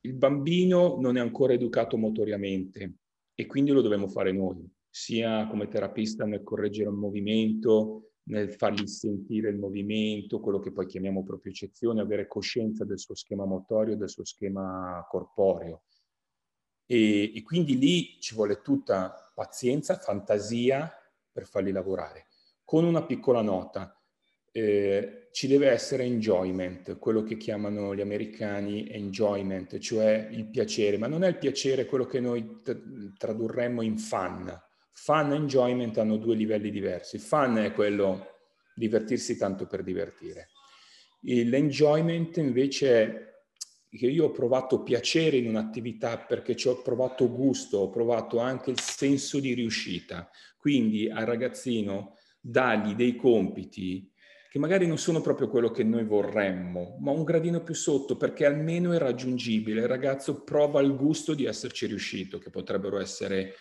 il 0.00 0.14
bambino 0.14 0.98
non 1.00 1.16
è 1.16 1.20
ancora 1.20 1.52
educato 1.52 1.96
motoriamente 1.96 2.94
e 3.38 3.44
quindi 3.44 3.70
lo 3.70 3.82
dobbiamo 3.82 4.08
fare 4.08 4.32
noi, 4.32 4.66
sia 4.88 5.46
come 5.46 5.68
terapista 5.68 6.24
nel 6.24 6.42
correggere 6.42 6.88
un 6.88 6.96
movimento, 6.96 8.12
nel 8.28 8.50
fargli 8.54 8.86
sentire 8.86 9.50
il 9.50 9.58
movimento, 9.58 10.40
quello 10.40 10.58
che 10.58 10.72
poi 10.72 10.86
chiamiamo 10.86 11.22
propiocezione, 11.22 12.00
avere 12.00 12.26
coscienza 12.26 12.86
del 12.86 12.98
suo 12.98 13.14
schema 13.14 13.44
motorio, 13.44 13.94
del 13.94 14.08
suo 14.08 14.24
schema 14.24 15.06
corporeo. 15.08 15.82
E, 16.86 17.36
e 17.36 17.42
quindi 17.42 17.78
lì 17.78 18.16
ci 18.20 18.34
vuole 18.34 18.62
tutta 18.62 19.30
pazienza, 19.34 19.96
fantasia 19.96 20.90
per 21.30 21.46
farli 21.46 21.72
lavorare. 21.72 22.28
Con 22.64 22.84
una 22.84 23.04
piccola 23.04 23.42
nota, 23.42 23.95
eh, 24.56 25.28
ci 25.32 25.48
deve 25.48 25.68
essere 25.68 26.04
enjoyment, 26.04 26.98
quello 26.98 27.22
che 27.22 27.36
chiamano 27.36 27.94
gli 27.94 28.00
americani 28.00 28.88
enjoyment, 28.88 29.78
cioè 29.78 30.28
il 30.30 30.48
piacere, 30.48 30.96
ma 30.96 31.08
non 31.08 31.24
è 31.24 31.28
il 31.28 31.36
piacere 31.36 31.84
quello 31.84 32.06
che 32.06 32.20
noi 32.20 32.62
tradurremmo 33.18 33.82
in 33.82 33.98
fun. 33.98 34.50
Fun 34.92 35.32
e 35.32 35.34
enjoyment 35.34 35.98
hanno 35.98 36.16
due 36.16 36.34
livelli 36.34 36.70
diversi. 36.70 37.18
Fun 37.18 37.56
è 37.56 37.72
quello 37.72 38.28
divertirsi 38.74 39.36
tanto 39.36 39.66
per 39.66 39.82
divertire. 39.82 40.48
L'enjoyment 41.20 42.38
invece 42.38 43.04
è 43.04 43.34
che 43.94 44.06
io 44.06 44.26
ho 44.26 44.30
provato 44.30 44.82
piacere 44.82 45.36
in 45.36 45.48
un'attività 45.48 46.16
perché 46.16 46.56
ci 46.56 46.68
ho 46.68 46.80
provato 46.80 47.30
gusto, 47.30 47.78
ho 47.78 47.90
provato 47.90 48.38
anche 48.38 48.70
il 48.70 48.80
senso 48.80 49.38
di 49.38 49.52
riuscita. 49.52 50.30
Quindi 50.56 51.10
al 51.10 51.26
ragazzino 51.26 52.16
dargli 52.40 52.94
dei 52.94 53.16
compiti 53.16 54.10
che 54.56 54.62
magari 54.62 54.86
non 54.86 54.96
sono 54.96 55.20
proprio 55.20 55.48
quello 55.48 55.70
che 55.70 55.84
noi 55.84 56.04
vorremmo, 56.04 56.96
ma 57.00 57.10
un 57.10 57.24
gradino 57.24 57.62
più 57.62 57.74
sotto 57.74 58.16
perché 58.16 58.46
almeno 58.46 58.94
è 58.94 58.98
raggiungibile. 58.98 59.82
Il 59.82 59.86
ragazzo 59.86 60.44
prova 60.44 60.80
il 60.80 60.96
gusto 60.96 61.34
di 61.34 61.44
esserci 61.44 61.84
riuscito, 61.84 62.38
che 62.38 62.48
potrebbero 62.48 62.98
essere 62.98 63.52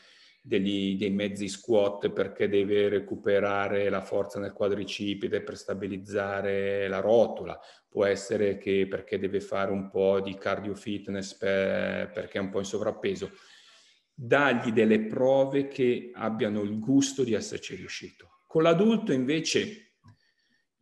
degli, 0.42 0.96
dei 0.96 1.10
mezzi 1.10 1.50
squat 1.50 2.12
perché 2.12 2.48
deve 2.48 2.88
recuperare 2.88 3.90
la 3.90 4.00
forza 4.00 4.40
nel 4.40 4.54
quadricipite 4.54 5.42
per 5.42 5.58
stabilizzare 5.58 6.88
la 6.88 7.02
rotola, 7.02 7.60
può 7.90 8.06
essere 8.06 8.58
che 8.58 8.88
perché 8.90 9.20
deve 9.20 9.42
fare 9.42 9.72
un 9.72 9.90
po' 9.90 10.22
di 10.22 10.38
cardio 10.38 10.76
fitness 10.76 11.36
per, 11.36 12.10
perché 12.12 12.38
è 12.38 12.42
un 12.42 12.50
po' 12.50 12.60
in 12.60 12.66
sovrappeso. 12.66 13.32
Dagli 14.14 14.72
delle 14.72 15.02
prove 15.08 15.68
che 15.68 16.12
abbiano 16.14 16.62
il 16.62 16.80
gusto 16.80 17.26
di 17.26 17.34
esserci 17.34 17.76
riuscito. 17.76 18.30
Con 18.48 18.64
l'adulto 18.64 19.12
invece 19.12 19.85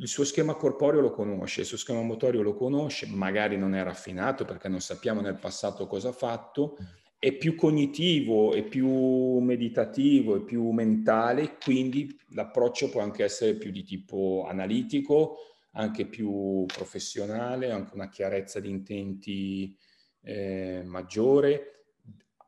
il 0.04 0.10
suo 0.10 0.26
schema 0.26 0.56
corporeo 0.56 1.00
lo 1.00 1.12
conosce, 1.12 1.62
il 1.62 1.66
suo 1.66 1.78
schema 1.78 2.02
motorio 2.02 2.42
lo 2.42 2.54
conosce, 2.54 3.08
magari 3.08 3.58
non 3.58 3.74
è 3.74 3.82
raffinato 3.84 4.44
perché 4.44 4.68
non 4.68 4.82
sappiamo 4.82 5.22
nel 5.22 5.38
passato 5.38 5.88
cosa 5.88 6.10
ha 6.10 6.14
fatto, 6.14 6.76
è 7.18 7.32
più 7.32 7.56
cognitivo, 7.56 8.54
è 8.54 8.64
più 8.64 9.40
meditativo, 9.40 10.36
è 10.36 10.42
più 10.42 10.72
mentale, 10.72 11.58
quindi 11.64 12.20
l'approccio 12.32 12.90
può 12.90 13.00
anche 13.00 13.24
essere 13.24 13.54
più 13.54 13.72
di 13.72 13.84
tipo 13.84 14.46
analitico, 14.46 15.38
anche 15.72 16.06
più 16.06 16.66
professionale, 16.66 17.72
anche 17.72 17.96
una 17.96 18.10
chiarezza 18.10 18.60
di 18.60 18.70
intenti 18.70 19.74
eh, 20.22 20.82
maggiore, 20.84 21.86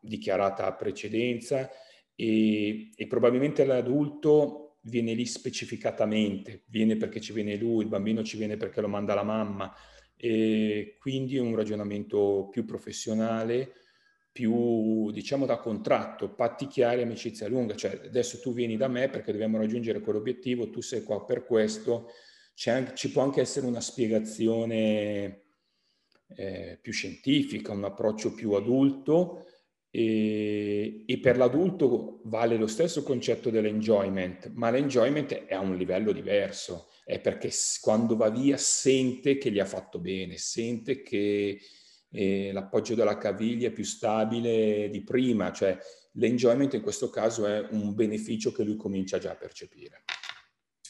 dichiarata 0.01 0.65
a 0.65 0.73
precedenza. 0.73 1.69
E, 2.17 2.89
e 2.95 3.07
probabilmente 3.07 3.63
l'adulto 3.63 4.64
viene 4.85 5.13
lì 5.13 5.25
specificatamente, 5.25 6.63
viene 6.67 6.95
perché 6.95 7.19
ci 7.19 7.33
viene 7.33 7.55
lui, 7.55 7.83
il 7.83 7.89
bambino 7.89 8.23
ci 8.23 8.37
viene 8.37 8.57
perché 8.57 8.81
lo 8.81 8.87
manda 8.87 9.13
la 9.13 9.23
mamma. 9.23 9.73
E 10.17 10.95
quindi 10.99 11.37
un 11.37 11.55
ragionamento 11.55 12.47
più 12.51 12.65
professionale, 12.65 13.73
più 14.31 15.11
diciamo 15.11 15.45
da 15.45 15.57
contratto, 15.57 16.33
patti 16.33 16.67
chiari, 16.67 17.01
amicizia 17.01 17.47
lunga, 17.47 17.75
cioè 17.75 18.01
adesso 18.05 18.39
tu 18.39 18.53
vieni 18.53 18.77
da 18.77 18.87
me 18.87 19.09
perché 19.09 19.31
dobbiamo 19.31 19.57
raggiungere 19.57 20.01
quell'obiettivo, 20.01 20.69
tu 20.69 20.81
sei 20.81 21.03
qua 21.03 21.23
per 21.23 21.45
questo, 21.45 22.09
anche, 22.65 22.95
ci 22.95 23.11
può 23.11 23.23
anche 23.23 23.41
essere 23.41 23.65
una 23.65 23.81
spiegazione 23.81 25.43
eh, 26.35 26.77
più 26.81 26.91
scientifica, 26.91 27.71
un 27.71 27.83
approccio 27.83 28.33
più 28.33 28.53
adulto, 28.53 29.44
e, 29.97 31.03
e, 31.05 31.19
per 31.19 31.37
l'adulto 31.37 32.19
vale 32.25 32.57
lo 32.57 32.67
stesso 32.67 33.01
concetto 33.01 33.49
dell'enjoyment, 33.49 34.51
ma 34.53 34.69
l'enjoyment 34.69 35.45
è 35.45 35.53
a 35.53 35.61
un 35.61 35.77
livello 35.77 36.11
diverso, 36.11 36.89
è 37.05 37.21
perché 37.21 37.49
quando 37.79 38.17
va 38.17 38.29
via 38.29 38.57
sente 38.57 39.37
che 39.37 39.51
gli 39.51 39.59
ha 39.59 39.65
fatto 39.65 39.99
bene, 39.99 40.35
sente 40.35 41.01
che 41.01 41.61
eh, 42.11 42.51
l'appoggio 42.51 42.93
della 42.93 43.17
caviglia 43.17 43.69
è 43.69 43.71
più 43.71 43.85
stabile 43.85 44.89
di 44.89 45.01
prima, 45.01 45.53
cioè 45.53 45.77
l'enjoyment 46.15 46.73
in 46.73 46.81
questo 46.81 47.09
caso 47.09 47.47
è 47.47 47.65
un 47.71 47.95
beneficio 47.95 48.51
che 48.51 48.63
lui 48.63 48.75
comincia 48.75 49.17
già 49.17 49.31
a 49.31 49.37
percepire. 49.37 50.03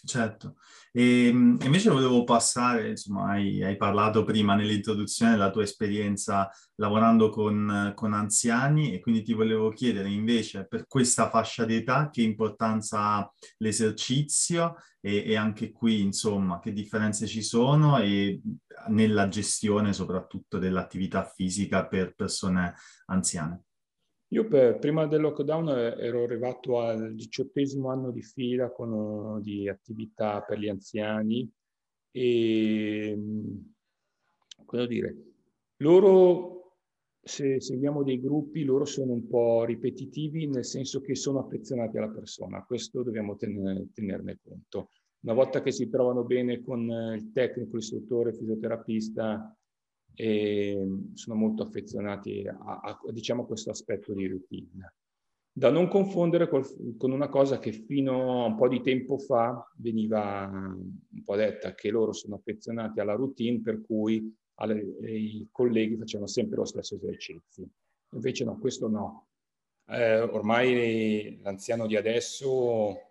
Certo, 0.06 0.58
e, 0.92 1.28
ehm, 1.28 1.58
invece 1.64 1.90
volevo 1.90 2.24
passare, 2.24 2.90
insomma, 2.90 3.32
hai, 3.32 3.64
hai, 3.64 3.76
parlato 3.76 4.24
prima 4.24 4.54
nell'introduzione 4.54 5.32
della 5.32 5.50
tua 5.50 5.64
esperienza 5.64 6.48
lavorando 6.76 7.30
con, 7.30 7.92
con, 7.96 8.14
anziani 8.14 8.94
e 8.94 9.00
quindi 9.00 9.24
ti 9.24 9.34
volevo 9.34 9.72
chiedere 9.72 10.10
invece 10.10 10.68
per 10.68 10.86
questa 10.88 11.30
fascia 11.30 11.66
d'età 11.66 12.10
che 12.12 12.22
importanza 12.22 13.00
ha 13.00 13.34
l'esercizio 13.58 14.76
e, 15.02 15.24
e 15.26 15.36
anche 15.36 15.72
qui, 15.72 16.02
insomma, 16.02 16.60
che 16.60 16.72
differenze 16.72 17.26
ci 17.26 17.42
sono 17.42 17.98
e 17.98 18.42
nella 18.90 19.28
gestione 19.28 19.92
soprattutto 19.92 20.60
dell'attività 20.60 21.26
fisica 21.26 21.88
per 21.88 22.14
persone 22.14 22.76
anziane. 23.08 23.65
Io 24.36 24.50
per, 24.50 24.80
prima 24.80 25.08
del 25.08 25.22
lockdown 25.22 25.70
eh, 25.70 25.96
ero 25.98 26.24
arrivato 26.24 26.82
al 26.82 27.16
diciottesimo 27.16 27.90
anno 27.90 28.12
di 28.12 28.22
fila 28.22 28.70
con, 28.70 29.42
di 29.42 29.70
attività 29.70 30.42
per 30.42 30.60
gli 30.60 30.68
anziani 30.68 31.50
e, 32.12 33.14
mm, 33.16 33.58
cosa 34.66 34.86
dire, 34.88 35.16
loro 35.78 36.80
se 37.22 37.62
seguiamo 37.62 38.04
dei 38.04 38.20
gruppi, 38.20 38.66
loro 38.66 38.84
sono 38.84 39.14
un 39.14 39.26
po' 39.26 39.64
ripetitivi 39.64 40.48
nel 40.48 40.66
senso 40.66 41.00
che 41.00 41.16
sono 41.16 41.40
affezionati 41.40 41.98
alla 41.98 42.10
persona. 42.10 42.66
Questo 42.66 43.04
dobbiamo 43.04 43.38
tenere, 43.38 43.88
tenerne 43.94 44.38
conto. 44.44 44.90
Una 45.22 45.34
volta 45.34 45.62
che 45.62 45.72
si 45.72 45.90
trovano 45.90 46.26
bene 46.26 46.62
con 46.62 46.82
il 47.16 47.32
tecnico, 47.32 47.78
l'istruttore, 47.78 48.32
il 48.32 48.36
fisioterapista, 48.36 49.58
e 50.16 50.88
sono 51.14 51.36
molto 51.36 51.64
affezionati 51.64 52.48
a, 52.48 52.80
a, 52.80 53.00
diciamo, 53.12 53.46
questo 53.46 53.70
aspetto 53.70 54.14
di 54.14 54.28
routine. 54.28 54.94
Da 55.52 55.70
non 55.70 55.88
confondere 55.88 56.50
col, 56.50 56.66
con 56.98 57.12
una 57.12 57.30
cosa 57.30 57.60
che 57.60 57.72
fino 57.72 58.44
a 58.44 58.48
un 58.48 58.56
po' 58.56 58.68
di 58.68 58.82
tempo 58.82 59.18
fa 59.18 59.72
veniva 59.78 60.50
un 60.52 61.24
po' 61.24 61.36
detta, 61.36 61.74
che 61.74 61.90
loro 61.90 62.12
sono 62.12 62.36
affezionati 62.36 63.00
alla 63.00 63.14
routine 63.14 63.62
per 63.62 63.82
cui 63.82 64.34
alle, 64.56 64.80
i 65.08 65.48
colleghi 65.52 65.98
facevano 65.98 66.28
sempre 66.28 66.58
lo 66.58 66.66
stesso 66.66 66.96
esercizio. 66.96 67.68
Invece 68.14 68.44
no, 68.44 68.58
questo 68.58 68.88
no. 68.88 69.28
Eh, 69.88 70.20
ormai 70.22 71.40
l'anziano 71.42 71.86
di 71.86 71.96
adesso 71.96 73.05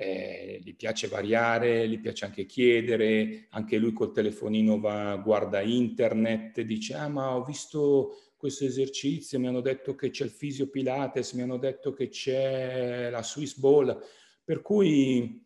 eh, 0.00 0.60
gli 0.62 0.76
piace 0.76 1.08
variare, 1.08 1.88
gli 1.88 1.98
piace 1.98 2.24
anche 2.24 2.46
chiedere, 2.46 3.48
anche 3.50 3.78
lui 3.78 3.92
col 3.92 4.12
telefonino 4.12 4.78
va, 4.78 5.16
guarda 5.16 5.60
internet, 5.60 6.60
dice 6.60 6.94
ah 6.94 7.08
ma 7.08 7.34
ho 7.34 7.42
visto 7.42 8.32
questo 8.36 8.64
esercizio, 8.64 9.40
mi 9.40 9.48
hanno 9.48 9.60
detto 9.60 9.96
che 9.96 10.10
c'è 10.10 10.22
il 10.22 10.30
fisio 10.30 10.68
Pilates, 10.68 11.32
mi 11.32 11.42
hanno 11.42 11.56
detto 11.56 11.92
che 11.92 12.10
c'è 12.10 13.10
la 13.10 13.24
Swiss 13.24 13.58
Ball, 13.58 14.00
per 14.44 14.62
cui 14.62 15.44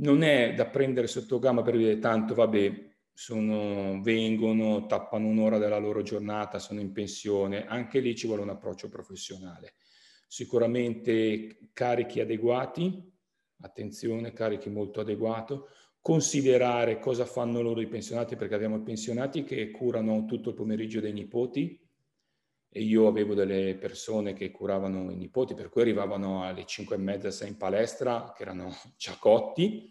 non 0.00 0.22
è 0.22 0.54
da 0.54 0.66
prendere 0.66 1.06
sotto 1.06 1.38
gamma 1.38 1.62
per 1.62 1.76
dire 1.76 2.00
tanto, 2.00 2.34
vabbè, 2.34 2.86
sono, 3.12 4.02
vengono, 4.02 4.86
tappano 4.86 5.28
un'ora 5.28 5.58
della 5.58 5.78
loro 5.78 6.02
giornata, 6.02 6.58
sono 6.58 6.80
in 6.80 6.90
pensione, 6.90 7.64
anche 7.64 8.00
lì 8.00 8.16
ci 8.16 8.26
vuole 8.26 8.42
un 8.42 8.50
approccio 8.50 8.88
professionale. 8.88 9.74
Sicuramente 10.26 11.70
carichi 11.72 12.18
adeguati, 12.18 13.16
attenzione, 13.60 14.32
carichi 14.32 14.70
molto 14.70 15.00
adeguato, 15.00 15.68
considerare 16.00 16.98
cosa 16.98 17.24
fanno 17.24 17.60
loro 17.60 17.80
i 17.80 17.88
pensionati, 17.88 18.36
perché 18.36 18.54
abbiamo 18.54 18.76
i 18.76 18.82
pensionati 18.82 19.44
che 19.44 19.70
curano 19.70 20.24
tutto 20.24 20.50
il 20.50 20.54
pomeriggio 20.54 21.00
dei 21.00 21.12
nipoti. 21.12 21.80
E 22.70 22.82
io 22.82 23.06
avevo 23.06 23.34
delle 23.34 23.76
persone 23.76 24.34
che 24.34 24.50
curavano 24.50 25.10
i 25.10 25.16
nipoti, 25.16 25.54
per 25.54 25.70
cui 25.70 25.82
arrivavano 25.82 26.44
alle 26.44 26.66
5 26.66 26.96
e 26.96 26.98
mezza, 26.98 27.30
6 27.30 27.48
in 27.48 27.56
palestra, 27.56 28.32
che 28.36 28.42
erano 28.42 28.70
ciacotti, 28.96 29.90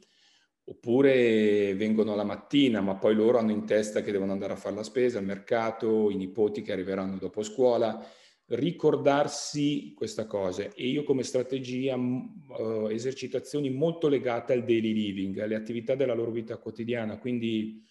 oppure 0.66 1.74
vengono 1.76 2.16
la 2.16 2.24
mattina, 2.24 2.82
ma 2.82 2.96
poi 2.96 3.16
loro 3.16 3.40
hanno 3.40 3.52
in 3.52 3.66
testa 3.66 4.02
che 4.02 4.12
devono 4.12 4.32
andare 4.32 4.54
a 4.54 4.58
fare 4.58 4.76
la 4.76 4.84
spesa, 4.84 5.18
al 5.18 5.26
mercato, 5.26 6.10
i 6.12 6.16
nipoti 6.16 6.62
che 6.62 6.72
arriveranno 6.72 7.18
dopo 7.18 7.42
scuola 7.42 8.06
ricordarsi 8.48 9.94
questa 9.96 10.26
cosa. 10.26 10.64
E 10.64 10.88
io 10.88 11.04
come 11.04 11.24
strategia 11.24 11.96
uh, 11.96 12.88
esercitazioni 12.90 13.70
molto 13.70 14.08
legate 14.08 14.54
al 14.54 14.64
daily 14.64 14.94
living, 14.94 15.40
alle 15.40 15.56
attività 15.56 15.96
della 15.96 16.14
loro 16.14 16.32
vita 16.32 16.58
quotidiana, 16.58 17.18
quindi 17.18 17.84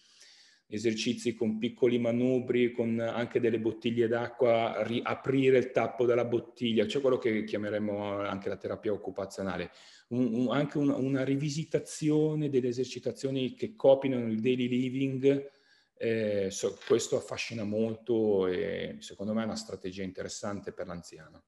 esercizi 0.69 1.33
con 1.33 1.57
piccoli 1.57 1.97
manubri, 1.97 2.71
con 2.71 2.99
anche 2.99 3.39
delle 3.39 3.59
bottiglie 3.59 4.07
d'acqua, 4.07 4.83
riaprire 4.83 5.57
il 5.57 5.71
tappo 5.71 6.05
della 6.05 6.25
bottiglia, 6.25 6.85
cioè 6.87 7.01
quello 7.01 7.17
che 7.17 7.45
chiameremo 7.45 8.19
anche 8.19 8.49
la 8.49 8.57
terapia 8.57 8.91
occupazionale, 8.91 9.71
un, 10.09 10.33
un, 10.33 10.47
anche 10.51 10.77
una, 10.77 10.95
una 10.95 11.23
rivisitazione 11.23 12.49
delle 12.49 12.67
esercitazioni 12.67 13.53
che 13.53 13.75
copino 13.75 14.17
il 14.27 14.41
daily 14.41 14.67
living 14.67 15.55
eh, 15.97 16.49
so, 16.51 16.77
questo 16.85 17.17
affascina 17.17 17.63
molto 17.63 18.47
e 18.47 18.97
secondo 18.99 19.33
me 19.33 19.41
è 19.41 19.45
una 19.45 19.55
strategia 19.55 20.03
interessante 20.03 20.71
per 20.71 20.87
l'anziano. 20.87 21.43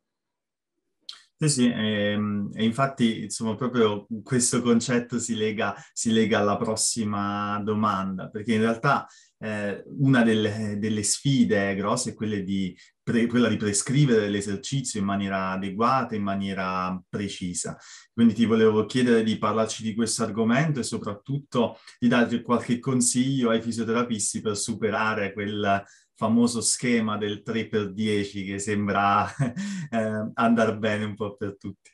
Sì, 1.41 1.48
sì, 1.48 1.72
e, 1.72 2.12
ehm, 2.12 2.50
e, 2.53 2.65
infatti 2.65 3.24
insomma 3.24 3.56
proprio 3.56 4.06
questo 4.24 4.62
concetto 4.62 5.20
si 5.20 5.36
lega, 5.36 5.74
si 5.93 6.12
lega 6.12 6.39
alla 6.39 6.58
prossima 6.58 7.62
domanda, 7.63 8.28
perché 8.30 8.56
in 8.56 8.60
realtà 8.60 9.08
eh, 9.38 9.82
una 10.00 10.21
delle, 10.23 10.78
delle, 10.78 11.02
sfide 11.02 11.76
grosse 11.76 12.10
è 12.10 12.13
quella 12.13 12.39
di, 12.39 12.78
pre, 13.10 13.26
quella 13.26 13.48
di 13.48 13.58
prescrivere 13.58 14.30
l'esercizio 14.30 15.00
in 15.00 15.06
maniera 15.06 15.50
adeguata, 15.50 16.13
in 16.13 16.22
maniera 16.22 17.02
precisa. 17.10 17.76
Quindi 18.13 18.36
ti 18.36 18.45
volevo 18.45 18.86
chiedere 18.86 19.24
di 19.24 19.39
parlarci 19.39 19.82
di 19.82 19.95
questo 19.95 20.24
argomento 20.24 20.80
e 20.80 20.84
soprattutto 20.84 21.80
di 21.98 22.08
darci 22.08 22.43
qualche 22.43 22.78
consiglio 22.78 23.50
ai 23.50 23.62
fisioterapisti 23.62 24.41
per 24.41 24.56
superare 24.56 25.34
quel 25.34 25.84
famoso 26.13 26.62
schema 26.62 27.17
del 27.17 27.41
3x10 27.43 28.45
che 28.45 28.60
sembra 28.60 29.26
eh, 29.89 30.32
andare 30.34 30.78
bene 30.78 31.06
un 31.06 31.15
po' 31.15 31.36
per 31.36 31.58
tutti. 31.58 31.89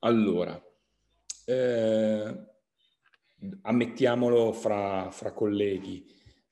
Allora, 0.00 0.60
eh, 1.44 2.46
ammettiamolo 3.62 4.52
fra, 4.52 5.08
fra 5.12 5.32
colleghi, 5.32 6.04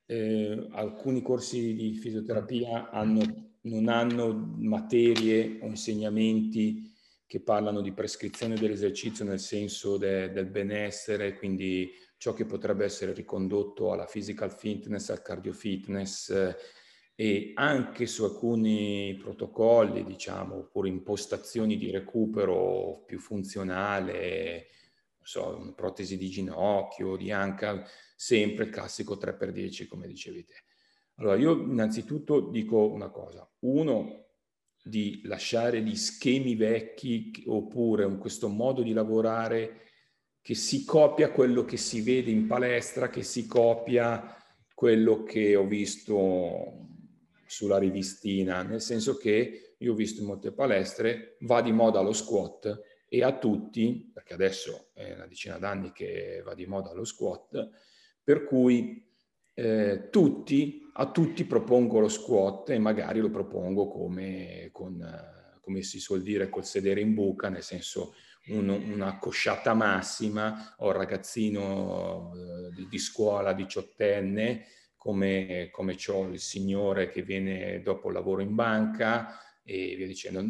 eh, 0.06 0.68
alcuni 0.72 1.22
corsi 1.22 1.74
di 1.74 1.94
fisioterapia 1.94 2.90
hanno, 2.90 3.45
non 3.66 3.88
hanno 3.88 4.54
materie 4.58 5.58
o 5.60 5.66
insegnamenti 5.66 6.92
che 7.26 7.40
parlano 7.40 7.80
di 7.80 7.92
prescrizione 7.92 8.54
dell'esercizio 8.54 9.24
nel 9.24 9.40
senso 9.40 9.96
de, 9.96 10.30
del 10.30 10.46
benessere, 10.46 11.36
quindi 11.36 11.92
ciò 12.16 12.32
che 12.32 12.46
potrebbe 12.46 12.84
essere 12.84 13.12
ricondotto 13.12 13.92
alla 13.92 14.04
physical 14.04 14.52
fitness, 14.52 15.10
al 15.10 15.22
cardio 15.22 15.52
fitness, 15.52 16.54
e 17.18 17.52
anche 17.54 18.06
su 18.06 18.24
alcuni 18.24 19.16
protocolli, 19.18 20.04
diciamo, 20.04 20.56
oppure 20.56 20.88
impostazioni 20.88 21.76
di 21.76 21.90
recupero 21.90 23.02
più 23.06 23.18
funzionale, 23.18 24.66
so, 25.22 25.72
protesi 25.74 26.16
di 26.16 26.28
ginocchio, 26.28 27.16
di 27.16 27.32
anca, 27.32 27.84
sempre 28.14 28.64
il 28.64 28.70
classico 28.70 29.16
3x10, 29.16 29.88
come 29.88 30.06
dicevi 30.06 30.44
te. 30.44 30.65
Allora, 31.16 31.36
io 31.36 31.52
innanzitutto 31.52 32.40
dico 32.40 32.90
una 32.90 33.08
cosa. 33.08 33.48
Uno, 33.60 34.24
di 34.86 35.20
lasciare 35.24 35.82
gli 35.82 35.96
schemi 35.96 36.54
vecchi 36.54 37.42
oppure 37.46 38.04
questo 38.18 38.48
modo 38.48 38.82
di 38.82 38.92
lavorare 38.92 39.80
che 40.40 40.54
si 40.54 40.84
copia 40.84 41.32
quello 41.32 41.64
che 41.64 41.76
si 41.76 42.02
vede 42.02 42.30
in 42.30 42.46
palestra, 42.46 43.10
che 43.10 43.24
si 43.24 43.48
copia 43.48 44.36
quello 44.74 45.24
che 45.24 45.56
ho 45.56 45.66
visto 45.66 46.86
sulla 47.46 47.78
rivistina, 47.78 48.62
nel 48.62 48.80
senso 48.80 49.16
che 49.16 49.74
io 49.76 49.92
ho 49.92 49.96
visto 49.96 50.20
in 50.20 50.28
molte 50.28 50.52
palestre, 50.52 51.36
va 51.40 51.60
di 51.62 51.72
moda 51.72 52.00
lo 52.00 52.12
squat 52.12 52.80
e 53.08 53.24
a 53.24 53.36
tutti, 53.36 54.08
perché 54.12 54.34
adesso 54.34 54.90
è 54.92 55.14
una 55.14 55.26
decina 55.26 55.58
d'anni 55.58 55.90
che 55.90 56.42
va 56.44 56.54
di 56.54 56.66
moda 56.66 56.92
lo 56.92 57.04
squat, 57.04 57.70
per 58.22 58.44
cui 58.44 59.05
eh, 59.58 60.08
tutti, 60.10 60.86
a 60.92 61.10
tutti 61.10 61.46
propongo 61.46 61.98
lo 61.98 62.08
squat 62.08 62.70
e 62.70 62.78
magari 62.78 63.20
lo 63.20 63.30
propongo 63.30 63.88
come, 63.88 64.68
con, 64.70 65.02
come 65.62 65.82
si 65.82 65.98
suol 65.98 66.22
dire, 66.22 66.50
col 66.50 66.64
sedere 66.64 67.00
in 67.00 67.14
buca, 67.14 67.48
nel 67.48 67.62
senso 67.62 68.14
un, 68.48 68.68
una 68.68 69.18
cosciata 69.18 69.72
massima, 69.72 70.74
ho 70.78 70.88
un 70.88 70.92
ragazzino 70.92 72.32
eh, 72.34 72.74
di, 72.74 72.86
di 72.86 72.98
scuola 72.98 73.54
diciottenne 73.54 74.66
come, 74.94 75.68
come 75.72 75.94
c'ho 75.94 76.28
il 76.28 76.38
signore 76.38 77.08
che 77.08 77.22
viene 77.22 77.80
dopo 77.80 78.08
il 78.08 78.14
lavoro 78.14 78.42
in 78.42 78.54
banca 78.54 79.40
e 79.64 79.94
via 79.96 80.06
dicendo. 80.06 80.40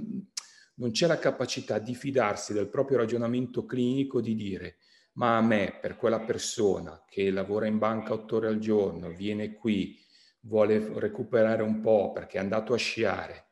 Non 0.79 0.91
c'è 0.91 1.07
la 1.07 1.19
capacità 1.19 1.79
di 1.79 1.95
fidarsi 1.95 2.53
del 2.53 2.69
proprio 2.69 2.99
ragionamento 2.99 3.65
clinico 3.65 4.21
di 4.21 4.35
dire 4.35 4.77
ma 5.17 5.37
a 5.37 5.43
me, 5.43 5.79
per 5.81 5.97
quella 5.97 6.21
persona 6.21 7.03
che 7.09 7.31
lavora 7.31 7.67
in 7.67 7.79
banca 7.79 8.13
otto 8.13 8.37
ore 8.37 8.49
al 8.49 8.59
giorno, 8.59 9.11
viene 9.11 9.53
qui, 9.53 9.99
vuole 10.41 10.91
recuperare 10.95 11.63
un 11.63 11.81
po' 11.81 12.13
perché 12.13 12.39
è 12.39 12.41
andato 12.41 12.73
a 12.73 12.79
sciare 12.79 13.45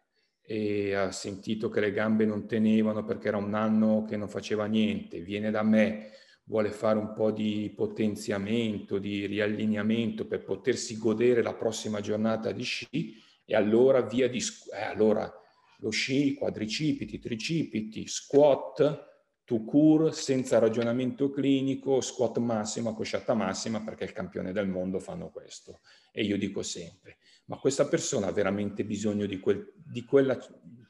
e 0.43 0.95
ha 0.95 1.11
sentito 1.11 1.69
che 1.69 1.81
le 1.81 1.93
gambe 1.93 2.27
non 2.27 2.47
tenevano 2.47 3.05
perché 3.05 3.29
era 3.29 3.39
un 3.39 3.55
anno 3.55 4.05
che 4.05 4.17
non 4.17 4.29
faceva 4.29 4.67
niente, 4.67 5.21
viene 5.21 5.51
da 5.51 5.63
me 5.63 6.11
vuole 6.45 6.71
fare 6.71 6.99
un 6.99 7.15
po' 7.15 7.31
di 7.31 7.73
potenziamento, 7.75 8.99
di 8.99 9.25
riallineamento 9.25 10.27
per 10.27 10.45
potersi 10.45 10.99
godere 10.99 11.43
la 11.43 11.55
prossima 11.55 12.01
giornata 12.01 12.53
di 12.53 12.63
sci 12.63 13.23
e 13.47 13.55
allora 13.55 14.03
via 14.03 14.29
di 14.29 14.39
eh, 14.39 14.83
allora 14.83 15.33
lo 15.79 15.91
sci, 15.91 16.35
quadricipiti, 16.35 17.19
tricipiti, 17.19 18.07
squat, 18.07 19.14
to 19.45 19.63
cure, 19.65 20.13
senza 20.13 20.59
ragionamento 20.59 21.31
clinico, 21.31 22.01
squat 22.01 22.39
massima, 22.39 22.95
cosciata 22.95 23.35
massima, 23.35 23.83
perché 23.83 24.05
il 24.05 24.13
campione 24.13 24.53
del 24.53 24.69
mondo 24.69 24.99
fanno 24.99 25.31
questo. 25.31 25.81
E 26.13 26.23
io 26.25 26.39
dico 26.39 26.63
sempre, 26.63 27.19
ma 27.47 27.59
questa 27.59 27.87
persona 27.87 28.29
ha 28.29 28.33
veramente 28.33 28.85
bisogno 28.85 29.27
di, 29.27 29.39
quel, 29.39 29.73
di 29.75 30.05
quella 30.05 30.39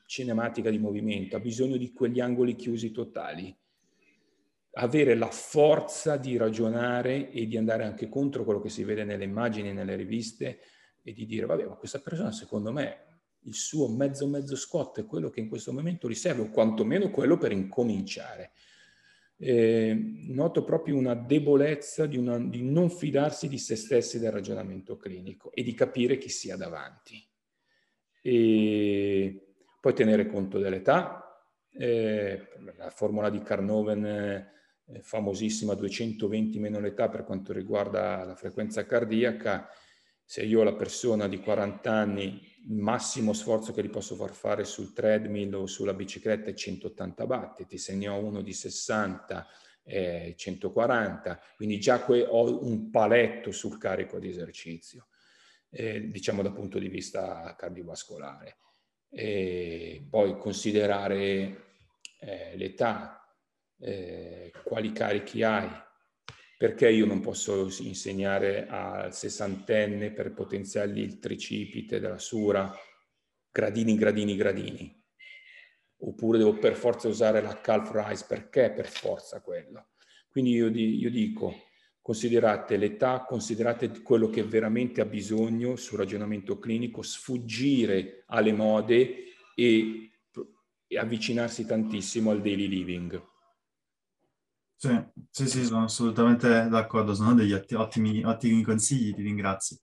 cinematica 0.07 0.71
di 0.71 0.79
movimento, 0.79 1.37
ha 1.37 1.41
bisogno 1.41 1.77
di 1.77 1.93
quegli 1.93 2.21
angoli 2.21 2.55
chiusi 2.55 2.93
totali? 2.93 3.57
avere 4.77 5.15
la 5.15 5.31
forza 5.31 6.17
di 6.17 6.37
ragionare 6.37 7.31
e 7.31 7.47
di 7.47 7.57
andare 7.57 7.85
anche 7.85 8.09
contro 8.09 8.45
quello 8.45 8.61
che 8.61 8.69
si 8.69 8.83
vede 8.83 9.05
nelle 9.05 9.25
immagini, 9.25 9.73
nelle 9.73 9.95
riviste 9.95 10.59
e 11.03 11.13
di 11.13 11.27
dire, 11.27 11.47
vabbè, 11.47 11.67
ma 11.67 11.77
questa 11.77 12.01
persona 12.01 12.33
secondo 12.33 12.73
me 12.73 13.14
il 13.45 13.55
suo 13.55 13.89
mezzo 13.89 14.27
mezzo 14.27 14.57
squat 14.57 15.01
è 15.01 15.07
quello 15.07 15.31
che 15.31 15.41
in 15.41 15.49
questo 15.49 15.73
momento 15.73 16.09
gli 16.09 16.15
serve, 16.15 16.43
o 16.43 16.51
quantomeno 16.51 17.11
quello 17.11 17.37
per 17.37 17.53
incominciare. 17.53 18.53
Eh, 19.37 19.95
noto 20.29 20.65
proprio 20.65 20.97
una 20.97 21.15
debolezza 21.15 22.07
di, 22.07 22.17
una, 22.17 22.39
di 22.39 22.63
non 22.63 22.89
fidarsi 22.89 23.49
di 23.49 23.59
se 23.59 23.77
stessi 23.77 24.19
del 24.19 24.31
ragionamento 24.31 24.97
clinico 24.97 25.53
e 25.53 25.63
di 25.63 25.75
capire 25.75 26.19
chi 26.19 26.29
sia 26.29 26.57
davanti. 26.57 27.23
E 28.23 29.47
poi 29.81 29.93
tenere 29.93 30.27
conto 30.27 30.59
dell'età, 30.59 31.25
eh, 31.73 32.49
la 32.77 32.91
formula 32.91 33.29
di 33.29 33.43
Carnoven 33.43 34.05
eh, 34.87 35.01
famosissima 35.03 35.75
220 35.75 36.59
meno 36.59 36.79
l'età 36.79 37.09
per 37.09 37.25
quanto 37.25 37.53
riguarda 37.53 38.23
la 38.25 38.35
frequenza 38.35 38.87
cardiaca, 38.87 39.69
se 40.25 40.43
io 40.43 40.61
ho 40.61 40.63
la 40.63 40.75
persona 40.75 41.29
di 41.29 41.39
40 41.39 41.93
anni, 41.93 42.41
massimo 42.67 43.33
sforzo 43.33 43.73
che 43.73 43.83
gli 43.83 43.91
posso 43.91 44.15
far 44.15 44.33
fare 44.33 44.65
sul 44.65 44.93
treadmill 44.93 45.55
o 45.55 45.67
sulla 45.67 45.95
bicicletta 45.95 46.51
è 46.51 46.55
180 46.55 47.27
battiti, 47.27 47.79
se 47.79 47.95
ne 47.95 48.09
ho 48.09 48.19
uno 48.19 48.43
di 48.43 48.53
60 48.53 49.47
è 49.83 50.33
140, 50.35 51.41
quindi 51.57 51.79
già 51.79 52.01
que- 52.01 52.25
ho 52.27 52.65
un 52.67 52.91
paletto 52.91 53.53
sul 53.53 53.79
carico 53.79 54.19
di 54.19 54.29
esercizio, 54.29 55.09
eh, 55.71 56.09
diciamo 56.09 56.43
dal 56.43 56.55
punto 56.55 56.79
di 56.79 56.89
vista 56.89 57.55
cardiovascolare. 57.57 58.59
E 59.11 60.07
poi 60.09 60.39
considerare 60.39 61.65
eh, 62.21 62.57
l'età, 62.57 63.25
eh, 63.79 64.51
quali 64.65 64.93
carichi 64.93 65.43
hai, 65.43 65.69
perché 66.57 66.89
io 66.89 67.07
non 67.07 67.21
posso 67.21 67.69
insegnare 67.81 68.67
al 68.69 69.13
sessantenne 69.13 70.13
per 70.13 70.33
potenziargli 70.33 71.01
il 71.01 71.19
tricipite 71.19 72.01
della 72.01 72.19
sura, 72.19 72.73
gradini, 73.51 73.97
gradini, 73.97 74.37
gradini? 74.37 75.03
Oppure 75.99 76.39
devo 76.39 76.59
per 76.59 76.75
forza 76.75 77.09
usare 77.09 77.41
la 77.41 77.61
calf 77.61 77.91
rise, 77.93 78.25
perché 78.29 78.71
per 78.71 78.89
forza 78.89 79.41
quello? 79.41 79.89
Quindi 80.29 80.53
io, 80.53 80.69
io 80.69 81.11
dico, 81.11 81.55
considerate 82.01 82.77
l'età, 82.77 83.25
considerate 83.25 84.03
quello 84.03 84.29
che 84.29 84.43
veramente 84.43 85.01
ha 85.01 85.07
bisogno 85.07 85.77
sul 85.77 85.99
ragionamento 85.99 86.59
clinico, 86.59 87.01
sfuggire 87.01 88.25
alle 88.27 88.53
mode 88.53 89.15
e, 89.55 90.11
e 90.87 90.99
avvicinarsi 90.99 91.65
tantissimo 91.65 92.31
al 92.31 92.43
daily 92.43 92.69
living. 92.69 93.33
Sì, 94.85 95.03
sì, 95.31 95.49
sì, 95.49 95.65
sono 95.65 95.85
assolutamente 95.85 96.69
d'accordo, 96.69 97.15
sono 97.15 97.33
degli 97.33 97.55
ottimi, 97.55 98.23
ottimi 98.23 98.63
consigli, 98.63 99.15
ti 99.15 99.23
ringrazio. 99.23 99.79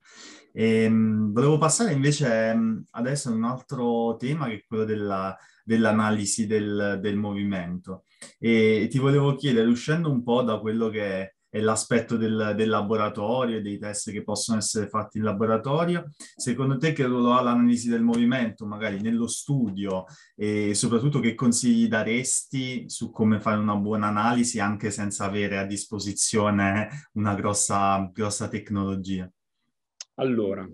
E, 0.54 0.86
um, 0.86 1.32
volevo 1.32 1.58
passare 1.58 1.92
invece 1.94 2.52
um, 2.54 2.84
adesso 2.92 3.30
a 3.30 3.32
un 3.32 3.44
altro 3.44 4.16
tema 4.18 4.46
che 4.46 4.54
è 4.58 4.64
quello 4.68 4.84
della, 4.84 5.36
dell'analisi 5.64 6.46
del, 6.46 7.00
del, 7.02 7.18
movimento. 7.18 8.04
E 8.38 8.88
ti 8.92 9.00
volevo 9.00 9.34
chiedere, 9.34 9.68
uscendo 9.68 10.12
un 10.12 10.22
po' 10.22 10.44
da 10.44 10.60
quello 10.60 10.90
che 10.90 11.38
l'aspetto 11.60 12.16
del, 12.16 12.54
del, 12.56 12.70
laboratorio 12.70 13.58
e 13.58 13.62
dei 13.62 13.78
test 13.78 14.12
che 14.12 14.24
possono 14.24 14.58
essere 14.58 14.88
fatti 14.88 15.18
in 15.18 15.26
laboratorio. 15.26 16.10
Secondo 16.18 16.78
te 16.78 16.94
che 16.94 17.06
ruolo 17.06 17.34
ha 17.34 17.42
l'analisi 17.42 17.90
del 17.90 18.02
movimento, 18.02 18.66
magari 18.66 19.02
nello 19.02 19.28
studio 19.28 20.06
e 20.36 20.74
soprattutto 20.74 21.20
che 21.20 21.36
consigli 21.36 21.88
daresti 21.88 22.90
su 22.90 23.12
come 23.12 23.40
fare 23.40 23.60
una 23.60 23.76
buona 23.76 24.08
analisi 24.08 24.60
anche 24.60 24.92
senza 24.92 25.26
avere 25.26 25.58
a 25.58 25.66
disposizione 25.66 27.10
una 27.14 27.36
grossa, 27.36 28.10
grossa 28.14 28.48
tecnologia? 28.48 29.30
Allora, 30.16 30.68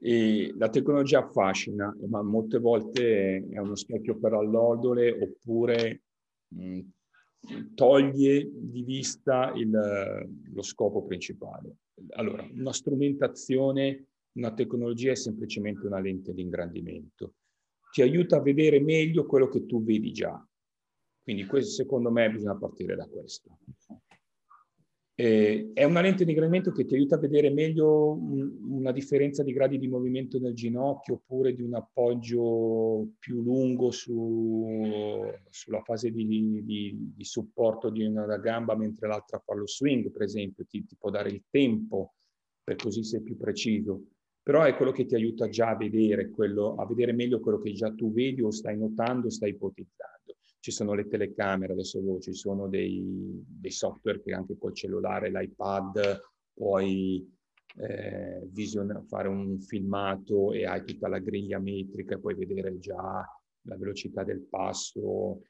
e 0.00 0.54
la 0.56 0.68
tecnologia 0.68 1.18
affascina, 1.18 1.92
ma 2.08 2.22
molte 2.22 2.58
volte 2.58 3.48
è 3.50 3.58
uno 3.58 3.74
specchio 3.74 4.16
per 4.16 4.32
allodole 4.32 5.10
oppure 5.10 6.02
mh, 6.48 6.80
toglie 7.74 8.50
di 8.52 8.82
vista 8.82 9.52
il, 9.54 9.70
lo 10.52 10.62
scopo 10.62 11.04
principale. 11.04 11.76
Allora, 12.10 12.46
una 12.52 12.72
strumentazione, 12.72 14.06
una 14.32 14.52
tecnologia 14.52 15.12
è 15.12 15.16
semplicemente 15.16 15.86
una 15.86 16.00
lente 16.00 16.32
di 16.32 16.42
ingrandimento. 16.42 17.34
Ti 17.90 18.02
aiuta 18.02 18.36
a 18.36 18.42
vedere 18.42 18.80
meglio 18.80 19.26
quello 19.26 19.48
che 19.48 19.66
tu 19.66 19.82
vedi 19.82 20.12
già. 20.12 20.44
Quindi 21.22 21.44
questo, 21.46 21.72
secondo 21.72 22.10
me 22.10 22.30
bisogna 22.30 22.56
partire 22.56 22.94
da 22.94 23.06
questo. 23.06 23.58
Eh, 25.20 25.72
è 25.74 25.82
una 25.82 26.00
lente 26.00 26.24
di 26.24 26.30
ingrandimento 26.30 26.70
che 26.70 26.84
ti 26.84 26.94
aiuta 26.94 27.16
a 27.16 27.18
vedere 27.18 27.50
meglio 27.50 28.12
un, 28.12 28.56
una 28.68 28.92
differenza 28.92 29.42
di 29.42 29.52
gradi 29.52 29.76
di 29.76 29.88
movimento 29.88 30.38
nel 30.38 30.54
ginocchio 30.54 31.14
oppure 31.14 31.54
di 31.54 31.62
un 31.62 31.74
appoggio 31.74 33.14
più 33.18 33.42
lungo 33.42 33.90
su, 33.90 35.28
sulla 35.50 35.80
fase 35.80 36.12
di, 36.12 36.24
di, 36.24 37.12
di, 37.16 37.24
supporto 37.24 37.90
di 37.90 38.04
una 38.04 38.38
gamba 38.38 38.76
mentre 38.76 39.08
l'altra 39.08 39.40
fa 39.40 39.54
lo 39.54 39.66
swing, 39.66 40.08
per 40.12 40.22
esempio, 40.22 40.64
ti, 40.66 40.86
ti 40.86 40.94
può 40.96 41.10
dare 41.10 41.30
il 41.30 41.42
tempo 41.50 42.14
per 42.62 42.76
così 42.76 43.02
sei 43.02 43.20
più 43.20 43.36
preciso. 43.36 44.04
Però 44.40 44.62
è 44.62 44.76
quello 44.76 44.92
che 44.92 45.04
ti 45.04 45.16
aiuta 45.16 45.48
già 45.48 45.70
a 45.70 45.76
vedere, 45.76 46.30
quello, 46.30 46.76
a 46.76 46.86
vedere 46.86 47.12
meglio 47.12 47.40
quello 47.40 47.58
che 47.58 47.72
già 47.72 47.92
tu 47.92 48.12
vedi 48.12 48.40
o 48.40 48.52
stai 48.52 48.78
notando, 48.78 49.30
stai 49.30 49.50
ipotizzando 49.50 50.07
ci 50.68 50.74
sono 50.74 50.92
le 50.92 51.08
telecamere, 51.08 51.72
adesso 51.72 52.20
ci 52.20 52.34
sono 52.34 52.68
dei, 52.68 53.02
dei 53.46 53.70
software 53.70 54.20
che 54.20 54.34
anche 54.34 54.58
col 54.58 54.74
cellulare, 54.74 55.30
l'iPad, 55.30 56.20
puoi 56.52 57.26
eh, 57.76 58.46
vision, 58.50 59.02
fare 59.06 59.28
un 59.28 59.58
filmato 59.60 60.52
e 60.52 60.66
hai 60.66 60.84
tutta 60.84 61.08
la 61.08 61.20
griglia 61.20 61.58
metrica 61.58 62.14
e 62.16 62.20
puoi 62.20 62.34
vedere 62.34 62.78
già 62.78 63.26
la 63.62 63.76
velocità 63.78 64.24
del 64.24 64.42
passo, 64.42 65.40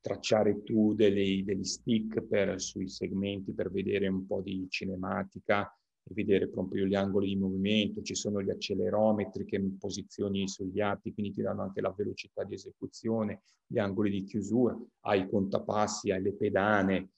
tracciare 0.00 0.64
tu 0.64 0.92
degli, 0.92 1.44
degli 1.44 1.64
stick 1.64 2.22
per, 2.22 2.60
sui 2.60 2.88
segmenti 2.88 3.52
per 3.52 3.70
vedere 3.70 4.08
un 4.08 4.26
po' 4.26 4.40
di 4.40 4.66
cinematica 4.68 5.72
vedere 6.12 6.48
proprio 6.48 6.84
gli 6.84 6.94
angoli 6.94 7.28
di 7.28 7.36
movimento, 7.36 8.02
ci 8.02 8.14
sono 8.14 8.42
gli 8.42 8.50
accelerometri 8.50 9.44
che 9.44 9.60
posizioni 9.78 10.46
sugli 10.48 10.80
atti, 10.80 11.12
quindi 11.14 11.32
ti 11.32 11.42
danno 11.42 11.62
anche 11.62 11.80
la 11.80 11.94
velocità 11.96 12.44
di 12.44 12.54
esecuzione, 12.54 13.42
gli 13.66 13.78
angoli 13.78 14.10
di 14.10 14.24
chiusura, 14.24 14.78
hai 15.00 15.22
i 15.22 15.28
contapassi, 15.28 16.10
hai 16.10 16.22
le 16.22 16.34
pedane, 16.34 17.10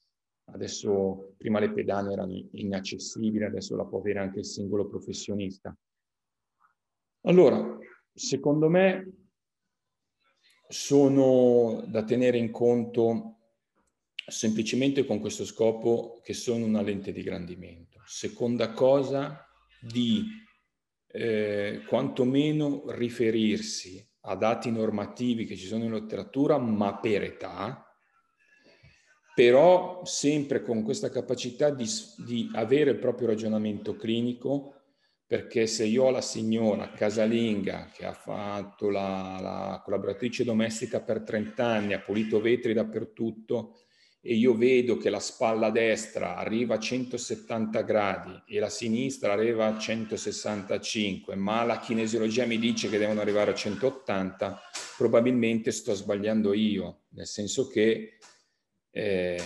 adesso 0.53 1.35
prima 1.37 1.59
le 1.59 1.73
pedane 1.73 2.13
erano 2.13 2.49
inaccessibili, 2.53 3.45
adesso 3.45 3.75
la 3.75 3.85
può 3.85 3.99
avere 3.99 4.21
anche 4.21 4.39
il 4.39 4.47
singolo 4.47 4.87
professionista. 4.87 5.77
Allora, 7.23 7.77
secondo 8.13 8.69
me 8.69 9.13
sono 10.69 11.85
da 11.89 12.05
tenere 12.05 12.39
in 12.39 12.51
conto 12.51 13.36
semplicemente 14.27 15.05
con 15.05 15.21
questo 15.21 15.45
scopo 15.45 16.21
che 16.23 16.35
sono 16.35 16.65
una 16.65 16.83
lente 16.83 17.13
di 17.13 17.23
grandimento. 17.23 18.01
Seconda 18.05 18.73
cosa, 18.73 19.47
di 19.81 20.25
eh, 21.09 21.83
quantomeno 21.87 22.85
riferirsi 22.89 24.05
a 24.23 24.35
dati 24.35 24.71
normativi 24.71 25.45
che 25.45 25.57
ci 25.57 25.67
sono 25.67 25.85
in 25.85 25.93
letteratura, 25.93 26.59
ma 26.59 26.99
per 26.99 27.23
età, 27.23 27.87
però 29.35 30.05
sempre 30.05 30.63
con 30.63 30.83
questa 30.83 31.11
capacità 31.11 31.71
di, 31.71 31.87
di 32.27 32.51
avere 32.55 32.91
il 32.91 32.99
proprio 32.99 33.29
ragionamento 33.29 33.95
clinico, 33.95 34.73
perché 35.27 35.67
se 35.67 35.85
io 35.85 36.05
ho 36.05 36.11
la 36.11 36.21
signora 36.21 36.91
casalinga 36.91 37.91
che 37.93 38.07
ha 38.07 38.13
fatto 38.13 38.91
la, 38.91 39.39
la 39.41 39.83
collaboratrice 39.85 40.45
domestica 40.45 41.01
per 41.01 41.23
30 41.23 41.65
anni, 41.65 41.93
ha 41.95 42.01
pulito 42.01 42.41
vetri 42.41 42.73
dappertutto, 42.73 43.86
e 44.27 44.35
io 44.35 44.57
vedo 44.57 44.97
che 44.97 45.09
la 45.09 45.21
spalla 45.21 45.71
destra 45.71 46.37
arriva 46.37 46.75
a 46.75 46.79
170 46.81 47.83
gradi 47.83 48.43
e 48.49 48.59
la 48.59 48.69
sinistra 48.69 49.33
arriva 49.33 49.67
a 49.67 49.79
165, 49.79 51.37
ma 51.37 51.63
la 51.63 51.79
kinesiologia 51.79 52.45
mi 52.45 52.59
dice 52.59 52.89
che 52.89 52.99
devono 52.99 53.21
arrivare 53.21 53.53
a 53.53 53.55
180, 53.55 54.61
probabilmente 54.97 55.71
sto 55.71 55.95
sbagliando 55.95 56.55
io, 56.55 57.03
nel 57.11 57.27
senso 57.27 57.69
che 57.69 58.19
eh, 58.91 59.41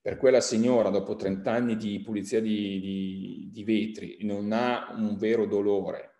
per 0.00 0.16
quella 0.16 0.40
signora 0.40 0.88
dopo 0.88 1.14
30 1.14 1.52
anni 1.52 1.76
di 1.76 2.00
pulizia 2.00 2.40
di, 2.40 2.80
di, 2.80 3.50
di 3.52 3.62
vetri 3.62 4.18
non 4.22 4.50
ha 4.50 4.92
un 4.96 5.16
vero 5.16 5.46
dolore, 5.46 6.10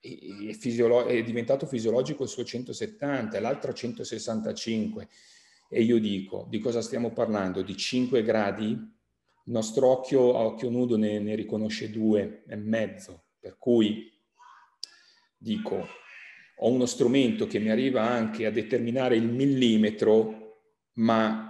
è, 0.00 0.52
fisiolo- 0.52 1.04
è 1.04 1.22
diventato 1.22 1.66
fisiologico 1.66 2.22
il 2.22 2.30
suo 2.30 2.44
170 2.44 3.36
e 3.36 3.40
l'altro 3.40 3.74
165 3.74 5.08
e 5.68 5.82
io 5.82 5.98
dico, 5.98 6.46
di 6.48 6.58
cosa 6.58 6.80
stiamo 6.80 7.12
parlando? 7.12 7.62
Di 7.62 7.76
5 7.76 8.22
gradi? 8.22 8.70
Il 8.70 9.52
nostro 9.52 9.88
occhio 9.88 10.36
a 10.36 10.44
occhio 10.44 10.70
nudo 10.70 10.96
ne, 10.96 11.18
ne 11.18 11.34
riconosce 11.34 11.90
due 11.90 12.42
e 12.46 12.56
mezzo, 12.56 13.24
per 13.38 13.56
cui 13.58 14.10
dico, 15.36 15.86
ho 16.60 16.70
uno 16.70 16.86
strumento 16.86 17.46
che 17.46 17.58
mi 17.58 17.70
arriva 17.70 18.02
anche 18.02 18.46
a 18.46 18.50
determinare 18.50 19.16
il 19.16 19.28
millimetro, 19.28 20.64
ma 20.94 21.48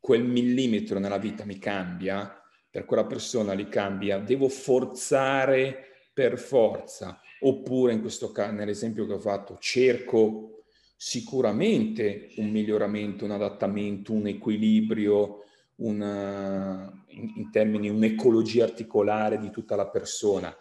quel 0.00 0.24
millimetro 0.24 0.98
nella 0.98 1.18
vita 1.18 1.44
mi 1.44 1.58
cambia, 1.58 2.40
per 2.70 2.84
quella 2.84 3.04
persona 3.04 3.52
li 3.52 3.68
cambia, 3.68 4.18
devo 4.18 4.48
forzare 4.48 6.08
per 6.14 6.38
forza, 6.38 7.20
oppure 7.40 7.92
in 7.92 8.00
questo 8.00 8.30
caso, 8.30 8.52
nell'esempio 8.52 9.06
che 9.06 9.14
ho 9.14 9.18
fatto, 9.18 9.58
cerco 9.58 10.59
sicuramente 11.02 12.28
un 12.36 12.50
miglioramento, 12.50 13.24
un 13.24 13.30
adattamento, 13.30 14.12
un 14.12 14.26
equilibrio, 14.26 15.44
una, 15.76 16.92
in, 17.06 17.32
in 17.36 17.50
termini 17.50 17.88
un'ecologia 17.88 18.64
articolare 18.64 19.38
di 19.38 19.48
tutta 19.48 19.76
la 19.76 19.88
persona, 19.88 20.54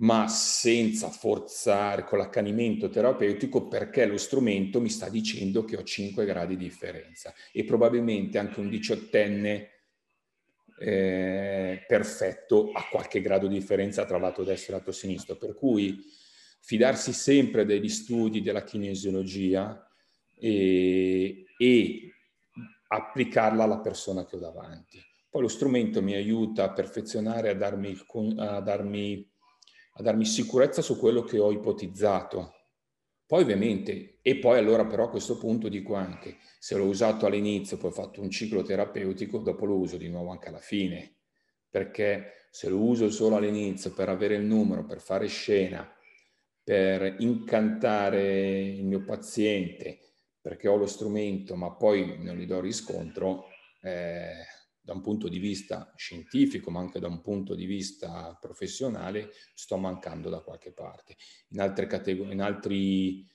ma 0.00 0.28
senza 0.28 1.08
forzare 1.08 2.04
con 2.04 2.18
l'accanimento 2.18 2.90
terapeutico 2.90 3.66
perché 3.66 4.04
lo 4.04 4.18
strumento 4.18 4.82
mi 4.82 4.90
sta 4.90 5.08
dicendo 5.08 5.64
che 5.64 5.78
ho 5.78 5.82
5 5.82 6.26
gradi 6.26 6.58
di 6.58 6.64
differenza 6.64 7.32
e 7.50 7.64
probabilmente 7.64 8.36
anche 8.36 8.60
un 8.60 8.68
diciottenne 8.68 9.70
eh, 10.78 11.84
perfetto 11.88 12.70
a 12.70 12.86
qualche 12.90 13.22
grado 13.22 13.46
di 13.46 13.54
differenza 13.54 14.04
tra 14.04 14.18
lato 14.18 14.44
destro 14.44 14.74
e 14.74 14.78
lato 14.78 14.92
sinistro. 14.92 15.36
Per 15.36 15.54
cui 15.54 16.04
fidarsi 16.64 17.12
sempre 17.12 17.66
degli 17.66 17.90
studi 17.90 18.40
della 18.40 18.64
kinesiologia 18.64 19.86
e, 20.34 21.44
e 21.58 22.12
applicarla 22.88 23.64
alla 23.64 23.80
persona 23.80 24.24
che 24.24 24.36
ho 24.36 24.38
davanti. 24.38 24.98
Poi 25.28 25.42
lo 25.42 25.48
strumento 25.48 26.00
mi 26.00 26.14
aiuta 26.14 26.64
a 26.64 26.72
perfezionare, 26.72 27.50
a 27.50 27.54
darmi, 27.54 27.94
a 28.38 28.60
darmi, 28.60 29.30
a 29.96 30.02
darmi 30.02 30.24
sicurezza 30.24 30.80
su 30.80 30.98
quello 30.98 31.22
che 31.22 31.38
ho 31.38 31.52
ipotizzato. 31.52 32.52
Poi 33.26 33.42
ovviamente, 33.42 34.20
e 34.22 34.38
poi 34.38 34.56
allora 34.56 34.86
però 34.86 35.04
a 35.04 35.10
questo 35.10 35.36
punto 35.36 35.68
dico 35.68 35.94
anche, 35.94 36.38
se 36.58 36.76
l'ho 36.76 36.86
usato 36.86 37.26
all'inizio, 37.26 37.76
poi 37.76 37.90
ho 37.90 37.94
fatto 37.94 38.22
un 38.22 38.30
ciclo 38.30 38.62
terapeutico, 38.62 39.38
dopo 39.38 39.66
lo 39.66 39.76
uso 39.76 39.98
di 39.98 40.08
nuovo 40.08 40.30
anche 40.30 40.48
alla 40.48 40.60
fine, 40.60 41.16
perché 41.68 42.46
se 42.50 42.70
lo 42.70 42.78
uso 42.78 43.10
solo 43.10 43.36
all'inizio 43.36 43.92
per 43.92 44.08
avere 44.08 44.36
il 44.36 44.44
numero, 44.44 44.86
per 44.86 45.00
fare 45.00 45.26
scena, 45.26 45.94
per 46.64 47.16
incantare 47.18 48.62
il 48.62 48.84
mio 48.84 49.04
paziente, 49.04 49.98
perché 50.40 50.66
ho 50.66 50.76
lo 50.76 50.86
strumento 50.86 51.54
ma 51.56 51.72
poi 51.72 52.22
non 52.22 52.36
gli 52.36 52.46
do 52.46 52.60
riscontro, 52.60 53.44
eh, 53.82 54.32
da 54.80 54.92
un 54.92 55.00
punto 55.00 55.28
di 55.28 55.38
vista 55.38 55.92
scientifico 55.96 56.70
ma 56.70 56.80
anche 56.80 57.00
da 57.00 57.06
un 57.06 57.20
punto 57.20 57.54
di 57.54 57.64
vista 57.64 58.36
professionale 58.40 59.30
sto 59.54 59.76
mancando 59.76 60.28
da 60.28 60.40
qualche 60.40 60.72
parte. 60.72 61.16
In 61.50 61.60
altre 61.60 61.86
categorie, 61.86 62.32
in 62.32 62.42
altri, 62.42 63.26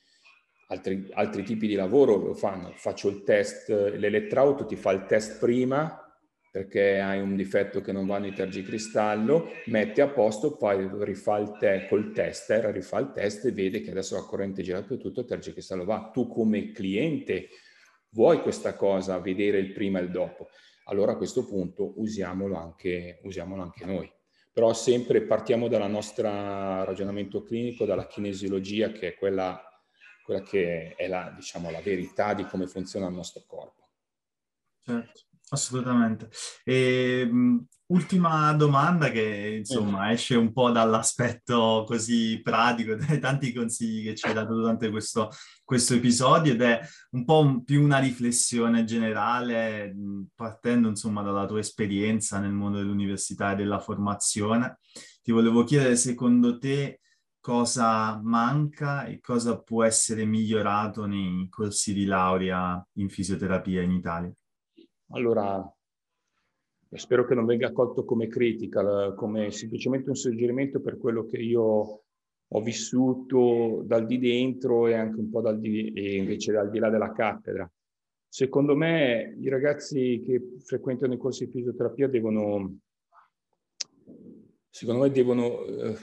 altri, 0.68 1.08
altri 1.14 1.44
tipi 1.44 1.68
di 1.68 1.76
lavoro 1.76 2.18
lo 2.18 2.34
fanno, 2.36 2.72
faccio 2.76 3.10
il 3.10 3.24
test, 3.24 3.70
l'elettrauto 3.70 4.66
ti 4.66 4.76
fa 4.76 4.92
il 4.92 5.06
test 5.06 5.40
prima 5.40 6.09
perché 6.52 7.00
hai 7.00 7.22
un 7.22 7.36
difetto 7.36 7.80
che 7.82 7.92
non 7.92 8.08
va 8.08 8.18
nei 8.18 8.34
tergicristallo, 8.34 9.50
metti 9.66 10.02
a 10.02 10.08
posto, 10.08 10.58
poi 10.58 10.90
rifà 11.04 11.38
il 11.38 11.56
te- 11.60 11.86
col 11.88 12.12
tester, 12.12 12.66
rifà 12.66 13.00
il 13.00 13.12
test 13.12 13.46
e 13.46 13.52
vede 13.52 13.82
che 13.82 13.92
adesso 13.92 14.16
la 14.16 14.24
corrente 14.24 14.64
gira 14.64 14.82
più 14.82 14.98
tutto, 14.98 15.22
il 15.22 15.28
tergicristallo 15.28 15.86
va. 15.86 16.10
Tu 16.12 16.28
come 16.28 16.72
cliente 16.72 17.50
vuoi 18.10 18.42
questa 18.42 18.74
cosa, 18.74 19.20
vedere 19.20 19.60
il 19.60 19.72
prima 19.74 20.00
e 20.00 20.04
il 20.04 20.12
dopo. 20.12 20.50
Allora 20.86 21.12
a 21.12 21.18
questo 21.18 21.46
punto 21.46 22.00
usiamolo 22.00 22.56
anche, 22.56 23.20
usiamolo 23.24 23.62
anche 23.62 23.86
noi. 23.86 24.12
Però 24.52 24.74
sempre 24.74 25.22
partiamo 25.22 25.68
dal 25.68 25.90
nostro 25.90 26.24
ragionamento 26.84 27.44
clinico, 27.44 27.86
dalla 27.86 28.08
kinesiologia, 28.08 28.92
che 28.92 29.10
è 29.10 29.16
quella, 29.16 29.62
quella 30.26 30.42
che 30.42 30.96
è 30.96 31.08
la, 31.08 31.32
diciamo, 31.36 31.70
la 31.70 31.82
verità 31.82 32.34
di 32.34 32.46
come 32.46 32.66
funziona 32.66 33.08
il 33.08 33.14
nostro 33.14 33.44
corpo. 33.46 33.88
Certo. 34.82 35.29
Assolutamente. 35.50 36.30
E, 36.64 37.28
um, 37.30 37.66
ultima 37.88 38.54
domanda 38.54 39.10
che 39.10 39.56
insomma 39.58 40.12
esce 40.12 40.36
un 40.36 40.54
po' 40.54 40.70
dall'aspetto 40.70 41.84
così 41.88 42.40
pratico 42.44 42.94
dai 42.96 43.20
tanti 43.20 43.52
consigli 43.52 44.04
che 44.04 44.16
ci 44.16 44.28
hai 44.28 44.34
dato 44.34 44.54
durante 44.54 44.92
questo, 44.92 45.32
questo 45.64 45.96
episodio 45.96 46.54
ed 46.54 46.62
è 46.62 46.80
un 47.12 47.26
po' 47.26 47.40
un, 47.40 47.64
più 47.64 47.82
una 47.82 47.98
riflessione 47.98 48.84
generale 48.84 49.96
partendo 50.36 50.88
insomma 50.88 51.24
dalla 51.24 51.48
tua 51.48 51.60
esperienza 51.60 52.40
nel 52.40 52.52
mondo 52.52 52.78
dell'università 52.78 53.54
e 53.54 53.56
della 53.56 53.80
formazione. 53.80 54.78
Ti 55.24 55.32
volevo 55.32 55.64
chiedere 55.64 55.96
secondo 55.96 56.60
te 56.60 57.00
cosa 57.40 58.20
manca 58.22 59.06
e 59.06 59.20
cosa 59.20 59.60
può 59.60 59.84
essere 59.84 60.26
migliorato 60.26 61.06
nei 61.06 61.48
corsi 61.50 61.94
di 61.94 62.06
laurea 62.06 62.86
in 62.94 63.10
fisioterapia 63.10 63.82
in 63.82 63.92
Italia. 63.92 64.32
Allora, 65.12 65.76
spero 66.92 67.26
che 67.26 67.34
non 67.34 67.46
venga 67.46 67.68
accolto 67.68 68.06
come 68.06 68.28
critica, 68.28 69.14
come 69.14 69.50
semplicemente 69.50 70.10
un 70.10 70.16
suggerimento 70.16 70.82
per 70.82 70.98
quello 70.98 71.26
che 71.26 71.38
io 71.38 72.04
ho 72.52 72.62
vissuto 72.62 73.82
dal 73.86 74.06
di 74.06 74.20
dentro 74.20 74.88
e 74.88 74.94
anche 74.94 75.20
un 75.20 75.30
po' 75.30 75.42
dal 75.42 75.60
di, 75.60 75.92
e 75.94 76.16
invece 76.16 76.52
dal 76.52 76.70
di 76.70 76.80
là 76.80 76.90
della 76.90 77.12
cattedra. 77.12 77.70
Secondo 78.28 78.76
me 78.76 79.36
i 79.40 79.50
ragazzi 79.50 80.22
che 80.24 80.58
frequentano 80.64 81.14
i 81.14 81.18
corsi 81.18 81.46
di 81.46 81.52
fisioterapia 81.52 82.08
devono, 82.08 82.78
secondo 84.70 85.02
me 85.02 85.10
devono, 85.10 85.64
eh, 85.64 85.98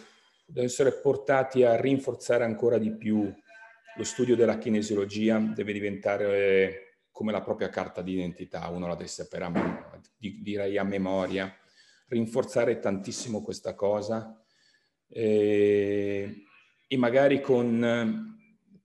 devono 0.46 0.66
essere 0.66 1.00
portati 1.00 1.62
a 1.62 1.80
rinforzare 1.80 2.42
ancora 2.42 2.78
di 2.78 2.92
più 2.96 3.32
lo 3.96 4.04
studio 4.04 4.34
della 4.34 4.58
kinesiologia, 4.58 5.38
deve 5.38 5.72
diventare 5.72 6.85
come 7.16 7.32
la 7.32 7.40
propria 7.40 7.70
carta 7.70 8.02
d'identità, 8.02 8.68
uno 8.68 8.88
la 8.88 8.94
deve 8.94 9.08
sapere, 9.08 9.44
a, 9.46 10.00
direi 10.18 10.76
a 10.76 10.84
memoria, 10.84 11.50
rinforzare 12.08 12.78
tantissimo 12.78 13.40
questa 13.40 13.74
cosa 13.74 14.38
e, 15.08 16.44
e 16.86 16.96
magari 16.98 17.40
con, 17.40 18.36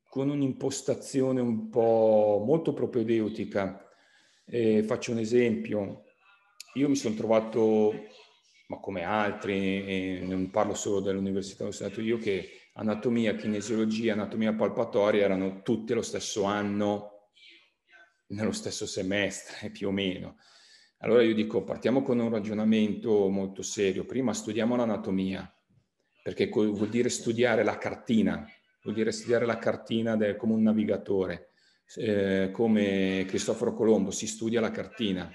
con, 0.07 0.29
un'impostazione 0.29 1.41
un 1.41 1.67
po' 1.67 2.41
molto 2.45 2.71
propedeutica. 2.71 3.85
E 4.45 4.83
faccio 4.83 5.11
un 5.11 5.17
esempio, 5.17 6.05
io 6.75 6.87
mi 6.87 6.95
sono 6.95 7.15
trovato, 7.15 7.91
ma 8.67 8.79
come 8.79 9.03
altri, 9.03 10.25
non 10.25 10.49
parlo 10.51 10.73
solo 10.73 11.01
dell'università 11.01 11.65
dove 11.65 11.75
sono 11.75 11.89
stato 11.89 12.01
io, 12.01 12.17
che 12.17 12.47
anatomia, 12.75 13.35
kinesiologia, 13.35 14.13
anatomia 14.13 14.53
palpatoria 14.53 15.21
erano 15.21 15.61
tutte 15.63 15.93
lo 15.93 16.01
stesso 16.01 16.43
anno 16.43 17.10
nello 18.31 18.51
stesso 18.51 18.85
semestre 18.85 19.69
più 19.71 19.87
o 19.87 19.91
meno. 19.91 20.37
Allora 21.03 21.23
io 21.23 21.33
dico, 21.33 21.63
partiamo 21.63 22.03
con 22.03 22.19
un 22.19 22.29
ragionamento 22.29 23.27
molto 23.29 23.63
serio. 23.63 24.05
Prima 24.05 24.33
studiamo 24.33 24.75
l'anatomia, 24.75 25.51
perché 26.21 26.47
vuol 26.47 26.89
dire 26.89 27.09
studiare 27.09 27.63
la 27.63 27.77
cartina, 27.77 28.47
vuol 28.83 28.95
dire 28.95 29.11
studiare 29.11 29.45
la 29.45 29.57
cartina 29.57 30.15
del, 30.15 30.35
come 30.35 30.53
un 30.53 30.61
navigatore, 30.61 31.53
eh, 31.95 32.49
come 32.51 33.25
Cristoforo 33.27 33.73
Colombo, 33.73 34.11
si 34.11 34.27
studia 34.27 34.61
la 34.61 34.69
cartina. 34.69 35.31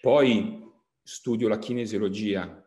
Poi 0.00 0.62
studio 1.02 1.48
la 1.48 1.58
kinesiologia, 1.58 2.66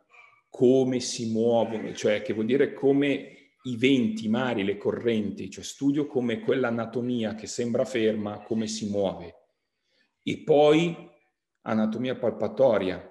come 0.49 0.99
si 0.99 1.31
muovono, 1.31 1.93
cioè 1.93 2.21
che 2.21 2.33
vuol 2.33 2.45
dire 2.45 2.73
come 2.73 3.46
i 3.67 3.75
venti, 3.75 4.25
i 4.25 4.29
mari, 4.29 4.63
le 4.63 4.77
correnti, 4.77 5.49
cioè 5.49 5.63
studio 5.63 6.07
come 6.07 6.39
quell'anatomia 6.39 7.35
che 7.35 7.47
sembra 7.47 7.85
ferma, 7.85 8.41
come 8.41 8.67
si 8.67 8.89
muove. 8.89 9.35
E 10.23 10.39
poi 10.39 10.95
anatomia 11.61 12.15
palpatoria, 12.15 13.09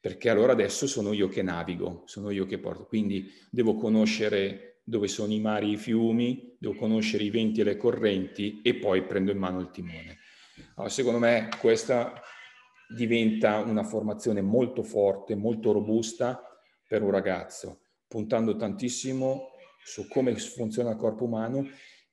perché 0.00 0.28
allora 0.28 0.52
adesso 0.52 0.86
sono 0.86 1.12
io 1.12 1.28
che 1.28 1.42
navigo, 1.42 2.02
sono 2.06 2.30
io 2.30 2.44
che 2.44 2.58
porto. 2.58 2.86
Quindi 2.86 3.30
devo 3.50 3.74
conoscere 3.76 4.80
dove 4.84 5.08
sono 5.08 5.32
i 5.32 5.40
mari 5.40 5.70
e 5.70 5.72
i 5.72 5.76
fiumi, 5.76 6.56
devo 6.58 6.74
conoscere 6.74 7.24
i 7.24 7.30
venti 7.30 7.60
e 7.60 7.64
le 7.64 7.76
correnti 7.76 8.60
e 8.62 8.74
poi 8.74 9.04
prendo 9.04 9.30
in 9.30 9.38
mano 9.38 9.60
il 9.60 9.70
timone. 9.70 10.18
Allora, 10.74 10.92
secondo 10.92 11.18
me 11.18 11.48
questa 11.58 12.20
diventa 12.94 13.60
una 13.60 13.84
formazione 13.84 14.42
molto 14.42 14.82
forte, 14.82 15.34
molto 15.34 15.72
robusta 15.72 16.42
per 16.86 17.02
un 17.02 17.10
ragazzo, 17.10 17.80
puntando 18.06 18.56
tantissimo 18.56 19.53
su 19.84 20.08
come 20.08 20.34
funziona 20.36 20.90
il 20.90 20.96
corpo 20.96 21.24
umano 21.24 21.68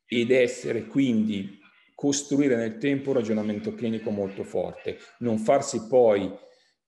ed 0.05 0.31
essere 0.31 0.85
quindi 0.85 1.59
costruire 1.95 2.55
nel 2.55 2.77
tempo 2.77 3.09
un 3.09 3.15
ragionamento 3.15 3.73
clinico 3.73 4.09
molto 4.09 4.43
forte, 4.43 4.97
non 5.19 5.37
farsi 5.37 5.87
poi 5.87 6.31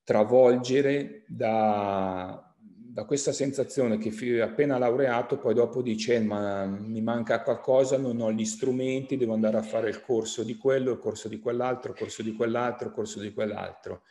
travolgere 0.04 1.24
da, 1.28 2.54
da 2.93 3.06
questa 3.06 3.32
sensazione 3.32 3.98
che 3.98 4.41
appena 4.41 4.78
laureato 4.78 5.38
poi 5.38 5.54
dopo 5.54 5.82
dice 5.82 6.15
eh, 6.15 6.19
ma 6.19 6.65
mi 6.65 7.02
manca 7.02 7.41
qualcosa, 7.41 7.98
non 7.98 8.19
ho 8.19 8.32
gli 8.32 8.46
strumenti, 8.46 9.17
devo 9.17 9.34
andare 9.34 9.58
a 9.58 9.63
fare 9.63 9.89
il 9.89 10.02
corso 10.02 10.43
di 10.43 10.58
quello, 10.58 10.91
il 10.91 11.00
corso 11.00 11.28
di 11.28 11.39
quell'altro, 11.39 11.91
il 11.91 11.98
corso 11.98 12.22
di 12.22 12.34
quell'altro, 12.34 12.88
il 12.88 12.93
corso 12.93 13.19
di 13.19 13.34
quell'altro. 13.34 14.02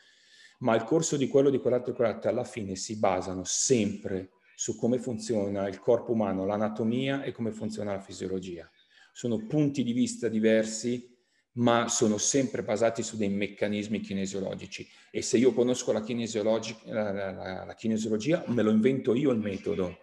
Ma 0.59 0.75
il 0.75 0.83
corso 0.83 1.17
di 1.17 1.27
quello, 1.27 1.49
di 1.49 1.59
quell'altro 1.59 1.91
e 1.91 1.95
quell'altro 1.95 2.29
alla 2.29 2.43
fine 2.43 2.75
si 2.75 2.97
basano 2.97 3.43
sempre 3.43 4.31
su 4.55 4.77
come 4.77 4.99
funziona 4.99 5.67
il 5.67 5.79
corpo 5.79 6.11
umano, 6.11 6.45
l'anatomia 6.45 7.23
e 7.23 7.31
come 7.31 7.51
funziona 7.51 7.93
la 7.93 7.99
fisiologia. 7.99 8.69
Sono 9.11 9.45
punti 9.45 9.83
di 9.83 9.93
vista 9.93 10.27
diversi, 10.27 11.11
ma 11.53 11.87
sono 11.87 12.17
sempre 12.17 12.63
basati 12.63 13.03
su 13.03 13.15
dei 13.17 13.29
meccanismi 13.29 13.99
kinesiologici. 13.99 14.87
E 15.11 15.21
se 15.21 15.37
io 15.37 15.53
conosco 15.53 15.91
la, 15.91 16.01
kinesiologi- 16.01 16.77
la, 16.85 17.11
la, 17.11 17.63
la 17.65 17.75
kinesiologia, 17.75 18.43
me 18.47 18.63
lo 18.63 18.71
invento 18.71 19.13
io 19.13 19.31
il 19.31 19.39
metodo. 19.39 19.97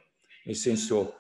nel 0.45 0.57
senso, 0.57 1.15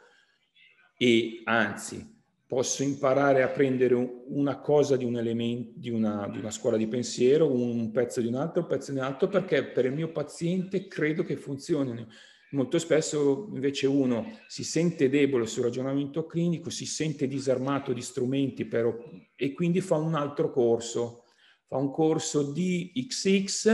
e 0.97 1.40
anzi, 1.45 2.19
posso 2.47 2.83
imparare 2.83 3.43
a 3.43 3.49
prendere 3.49 3.95
una 3.95 4.59
cosa 4.59 4.97
di 4.97 5.05
un 5.05 5.16
elemento, 5.16 5.73
di 5.77 5.90
una, 5.90 6.29
di 6.29 6.38
una 6.38 6.51
scuola 6.51 6.77
di 6.77 6.88
pensiero, 6.88 7.49
un 7.49 7.90
pezzo 7.93 8.21
di 8.21 8.27
un 8.27 8.35
altro, 8.35 8.62
un 8.62 8.66
pezzo 8.66 8.93
di 8.93 8.99
un 8.99 9.05
altro, 9.05 9.29
perché 9.29 9.64
per 9.64 9.85
il 9.85 9.93
mio 9.93 10.11
paziente 10.11 10.87
credo 10.87 11.23
che 11.23 11.37
funzionino. 11.37 12.09
Molto 12.53 12.81
spesso 12.81 13.49
invece 13.53 13.87
uno 13.87 14.39
si 14.49 14.65
sente 14.65 15.09
debole 15.09 15.47
sul 15.47 15.63
ragionamento 15.63 16.27
clinico, 16.27 16.69
si 16.69 16.85
sente 16.85 17.29
disarmato 17.29 17.93
di 17.93 18.03
strumenti 18.03 18.65
per, 18.65 19.29
e 19.37 19.53
quindi 19.53 19.81
fa 19.81 19.97
un 19.97 20.15
altro 20.15 20.51
corso, 20.51 21.27
fa 21.69 21.77
un 21.77 21.93
corso 21.93 22.51
di 22.51 22.91
XX 22.93 23.73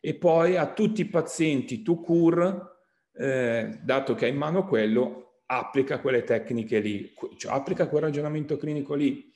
e 0.00 0.14
poi 0.14 0.56
a 0.56 0.72
tutti 0.72 1.02
i 1.02 1.08
pazienti 1.08 1.82
tu 1.82 2.00
cur, 2.00 2.78
eh, 3.12 3.78
dato 3.82 4.14
che 4.14 4.24
ha 4.24 4.28
in 4.28 4.36
mano 4.36 4.66
quello, 4.66 5.42
applica 5.46 6.00
quelle 6.00 6.24
tecniche 6.24 6.78
lì, 6.80 7.12
cioè 7.36 7.52
applica 7.52 7.88
quel 7.88 8.04
ragionamento 8.04 8.56
clinico 8.56 8.94
lì 8.94 9.32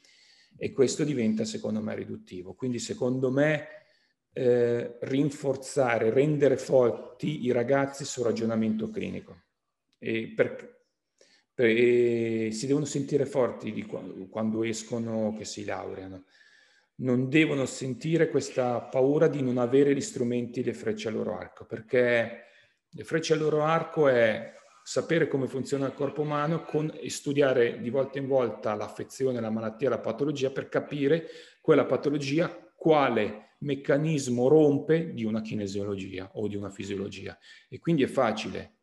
e 0.57 0.73
questo 0.73 1.05
diventa 1.05 1.45
secondo 1.45 1.83
me 1.83 1.95
riduttivo. 1.95 2.55
Quindi 2.55 2.79
secondo 2.79 3.31
me 3.31 3.67
eh, 4.33 4.99
rinforzare, 5.01 6.11
rendere 6.11 6.57
forti 6.57 7.45
i 7.45 7.53
ragazzi 7.53 8.05
sul 8.05 8.25
ragionamento 8.25 8.91
clinico. 8.91 9.43
E 9.99 10.33
per, 10.35 10.83
per, 11.53 11.67
e 11.67 12.51
si 12.53 12.67
devono 12.67 12.85
sentire 12.85 13.27
forti 13.27 13.83
quando, 13.85 14.29
quando 14.29 14.63
escono, 14.63 15.35
che 15.37 15.45
si 15.45 15.65
laureano. 15.65 16.25
Non 16.97 17.29
devono 17.29 17.65
sentire 17.67 18.29
questa 18.29 18.81
paura 18.81 19.29
di 19.29 19.43
non 19.43 19.59
avere 19.59 19.95
gli 19.95 20.01
strumenti, 20.01 20.65
le 20.65 20.75
frecce 20.75 21.09
al 21.09 21.15
loro 21.15 21.37
arco, 21.39 21.65
perché 21.65 22.45
le 22.89 23.05
frecce 23.05 23.35
al 23.35 23.39
loro 23.39 23.63
arco 23.63 24.09
è 24.09 24.55
sapere 24.83 25.29
come 25.29 25.49
funziona 25.49 25.87
il 25.87 25.93
corpo 25.93 26.23
umano 26.23 26.65
con, 26.65 26.91
e 26.99 27.11
studiare 27.11 27.79
di 27.81 27.91
volta 27.91 28.19
in 28.19 28.27
volta 28.27 28.75
l'affezione, 28.75 29.39
la 29.39 29.51
malattia, 29.51 29.91
la 29.91 29.99
patologia 29.99 30.51
per 30.51 30.69
capire 30.71 31.27
quella 31.61 31.85
patologia 31.85 32.49
quale 32.75 33.48
meccanismo 33.59 34.49
rompe 34.49 35.13
di 35.13 35.25
una 35.25 35.41
kinesiologia 35.41 36.31
o 36.35 36.49
di 36.49 36.57
una 36.57 36.71
fisiologia. 36.71 37.39
E 37.69 37.79
quindi 37.79 38.03
è 38.03 38.07
facile. 38.07 38.75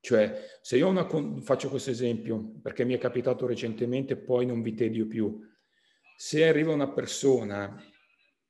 Cioè, 0.00 0.58
se 0.60 0.76
io 0.76 0.88
una, 0.88 1.08
faccio 1.42 1.68
questo 1.68 1.90
esempio, 1.90 2.54
perché 2.60 2.84
mi 2.84 2.94
è 2.94 2.98
capitato 2.98 3.46
recentemente, 3.46 4.16
poi 4.16 4.46
non 4.46 4.62
vi 4.62 4.74
tedio 4.74 5.06
più. 5.06 5.40
Se 6.16 6.46
arriva 6.46 6.72
una 6.72 6.90
persona 6.90 7.80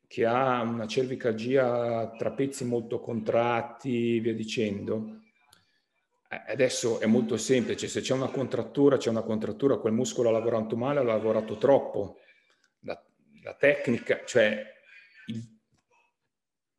che 0.07 0.25
ha 0.27 0.61
una 0.63 0.87
cervicalgia 0.87 2.11
tra 2.17 2.33
pezzi 2.33 2.65
molto 2.65 3.01
contratti, 3.01 4.21
via 4.21 4.35
dicendo, 4.35 5.21
eh, 6.29 6.53
adesso 6.53 7.01
è 7.01 7.07
molto 7.07 7.37
semplice, 7.37 7.89
se 7.89 8.01
c'è 8.01 8.15
una 8.15 8.29
contrattura, 8.29 8.97
c'è 8.97 9.11
una 9.11 9.23
contrattura, 9.23 9.77
quel 9.77 9.93
muscolo 9.93 10.31
ha 10.31 10.33
lavorato 10.33 10.77
male, 10.77 11.01
ha 11.01 11.03
lavorato 11.03 11.57
troppo. 11.57 12.19
La, 12.81 13.03
la 13.43 13.55
tecnica, 13.55 14.23
cioè 14.25 14.65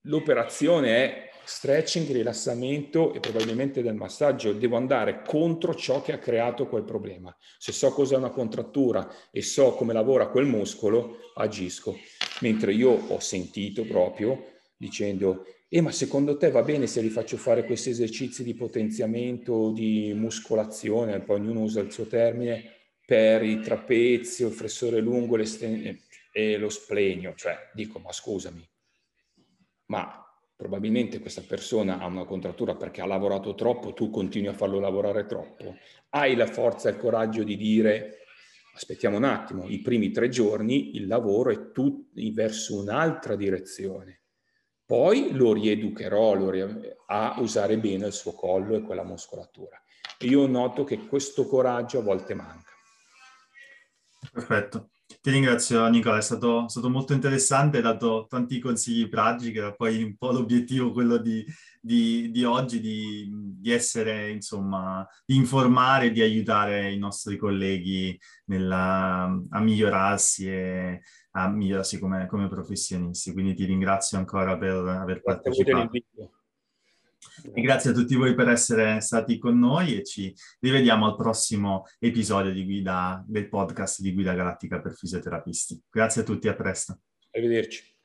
l'operazione 0.02 0.96
è 0.96 1.30
stretching, 1.46 2.10
rilassamento 2.12 3.14
e 3.14 3.20
probabilmente 3.20 3.82
del 3.82 3.96
massaggio. 3.96 4.54
Devo 4.54 4.78
andare 4.78 5.22
contro 5.26 5.76
ciò 5.76 6.02
che 6.02 6.14
ha 6.14 6.18
creato 6.18 6.68
quel 6.68 6.84
problema. 6.84 7.36
Se 7.58 7.72
so 7.72 7.92
cos'è 7.92 8.16
una 8.16 8.30
contrattura 8.30 9.10
e 9.32 9.42
so 9.42 9.74
come 9.74 9.94
lavora 9.94 10.30
quel 10.30 10.46
muscolo, 10.46 11.18
agisco. 11.36 11.98
Mentre 12.42 12.74
io 12.74 12.92
ho 12.92 13.20
sentito 13.20 13.84
proprio 13.86 14.52
dicendo, 14.78 15.46
eh, 15.70 15.82
ma 15.82 15.92
secondo 15.92 16.38
te 16.38 16.52
va 16.52 16.62
bene 16.62 16.88
se 16.88 17.02
li 17.02 17.10
faccio 17.10 17.38
fare 17.38 17.66
questi 17.66 17.90
esercizi 17.90 18.44
di 18.44 18.54
potenziamento, 18.54 19.72
di 19.72 20.14
muscolazione, 20.14 21.22
poi 21.22 21.40
ognuno 21.40 21.62
usa 21.62 21.80
il 21.80 21.92
suo 21.92 22.06
termine, 22.06 22.72
per 23.06 23.44
i 23.44 23.60
trapezi, 23.60 24.44
il 24.44 24.52
flessore 24.52 25.00
lungo 25.00 25.36
e 26.34 26.58
lo 26.58 26.70
splenio. 26.70 27.34
Cioè, 27.36 27.70
dico, 27.74 28.00
ma 28.00 28.12
scusami, 28.12 28.68
ma 29.86 30.20
probabilmente 30.56 31.20
questa 31.20 31.42
persona 31.42 32.00
ha 32.00 32.06
una 32.06 32.26
contrattura 32.26 32.76
perché 32.76 33.02
ha 33.02 33.06
lavorato 33.06 33.54
troppo, 33.54 33.94
tu 33.94 34.10
continui 34.10 34.48
a 34.48 34.54
farlo 34.54 34.80
lavorare 34.80 35.26
troppo, 35.26 35.78
hai 36.10 36.36
la 36.36 36.48
forza 36.48 36.90
e 36.90 36.94
il 36.94 36.98
coraggio 36.98 37.44
di 37.44 37.56
dire 37.56 38.18
aspettiamo 38.76 39.18
un 39.18 39.24
attimo, 39.24 39.70
i 39.70 39.82
primi 39.82 40.10
tre 40.10 40.30
giorni 40.30 40.96
il 40.96 41.06
lavoro 41.06 41.52
è 41.52 41.72
tutto 41.72 42.10
verso 42.34 42.80
un'altra 42.80 43.36
direzione. 43.36 44.22
Poi 44.86 45.32
lo 45.32 45.54
rieducherò 45.54 46.34
lo 46.34 46.50
rie- 46.50 46.98
a 47.08 47.36
usare 47.40 47.78
bene 47.78 48.08
il 48.08 48.14
suo 48.14 48.34
collo 48.34 48.76
e 48.76 48.82
quella 48.82 49.04
muscolatura. 49.04 49.82
Io 50.22 50.48
noto 50.48 50.84
che 50.84 51.06
questo 51.06 51.46
coraggio 51.46 52.00
a 52.00 52.04
volte 52.04 52.34
manca. 52.34 52.72
Perfetto. 54.32 54.90
Ti 55.06 55.30
ringrazio 55.32 55.88
Nicola, 55.88 56.18
è 56.18 56.22
stato, 56.22 56.68
stato, 56.68 56.90
molto 56.90 57.14
interessante, 57.14 57.78
hai 57.78 57.84
dato 57.84 58.26
tanti 58.28 58.60
consigli 58.60 59.08
pratici, 59.08 59.52
che 59.52 59.60
era 59.60 59.74
poi 59.74 60.04
un 60.04 60.16
po' 60.18 60.32
l'obiettivo 60.32 60.92
quello 60.92 61.18
di, 61.18 61.46
di, 61.80 62.30
di 62.32 62.44
oggi, 62.44 62.80
di, 62.80 63.30
di, 63.32 63.72
essere, 63.72 64.32
insomma, 64.32 65.08
di 65.26 65.36
informare, 65.36 66.12
di 66.12 66.22
aiutare 66.22 66.92
i 66.92 66.98
nostri 66.98 67.38
colleghi 67.38 68.20
nella, 68.46 69.24
a 69.50 69.60
migliorarsi 69.62 70.48
e 70.50 71.02
a 71.32 71.50
migliorarsi 71.50 72.00
come, 72.00 72.26
come, 72.28 72.50
professionisti. 72.50 73.32
Quindi 73.32 73.54
ti 73.54 73.66
ringrazio 73.66 74.18
ancora 74.18 74.58
per 74.58 74.74
aver 74.74 75.22
partecipato. 75.22 75.90
E 77.54 77.62
grazie 77.62 77.92
a 77.92 77.94
tutti 77.94 78.16
voi 78.16 78.36
per 78.36 78.50
essere 78.50 79.00
stati 79.02 79.38
con 79.38 79.58
noi 79.60 79.98
e 79.98 80.04
ci 80.04 80.34
rivediamo 80.60 81.06
al 81.06 81.16
prossimo 81.16 81.86
episodio 82.00 82.52
di 82.52 82.64
guida, 82.64 83.24
del 83.28 83.50
podcast 83.50 84.02
di 84.02 84.14
Guida 84.14 84.34
Galattica 84.34 84.80
per 84.82 84.94
Fisioterapisti. 84.94 85.82
Grazie 85.90 86.22
a 86.22 86.24
tutti, 86.26 86.48
a 86.48 86.56
presto. 86.56 87.00
Arrivederci. 87.32 87.96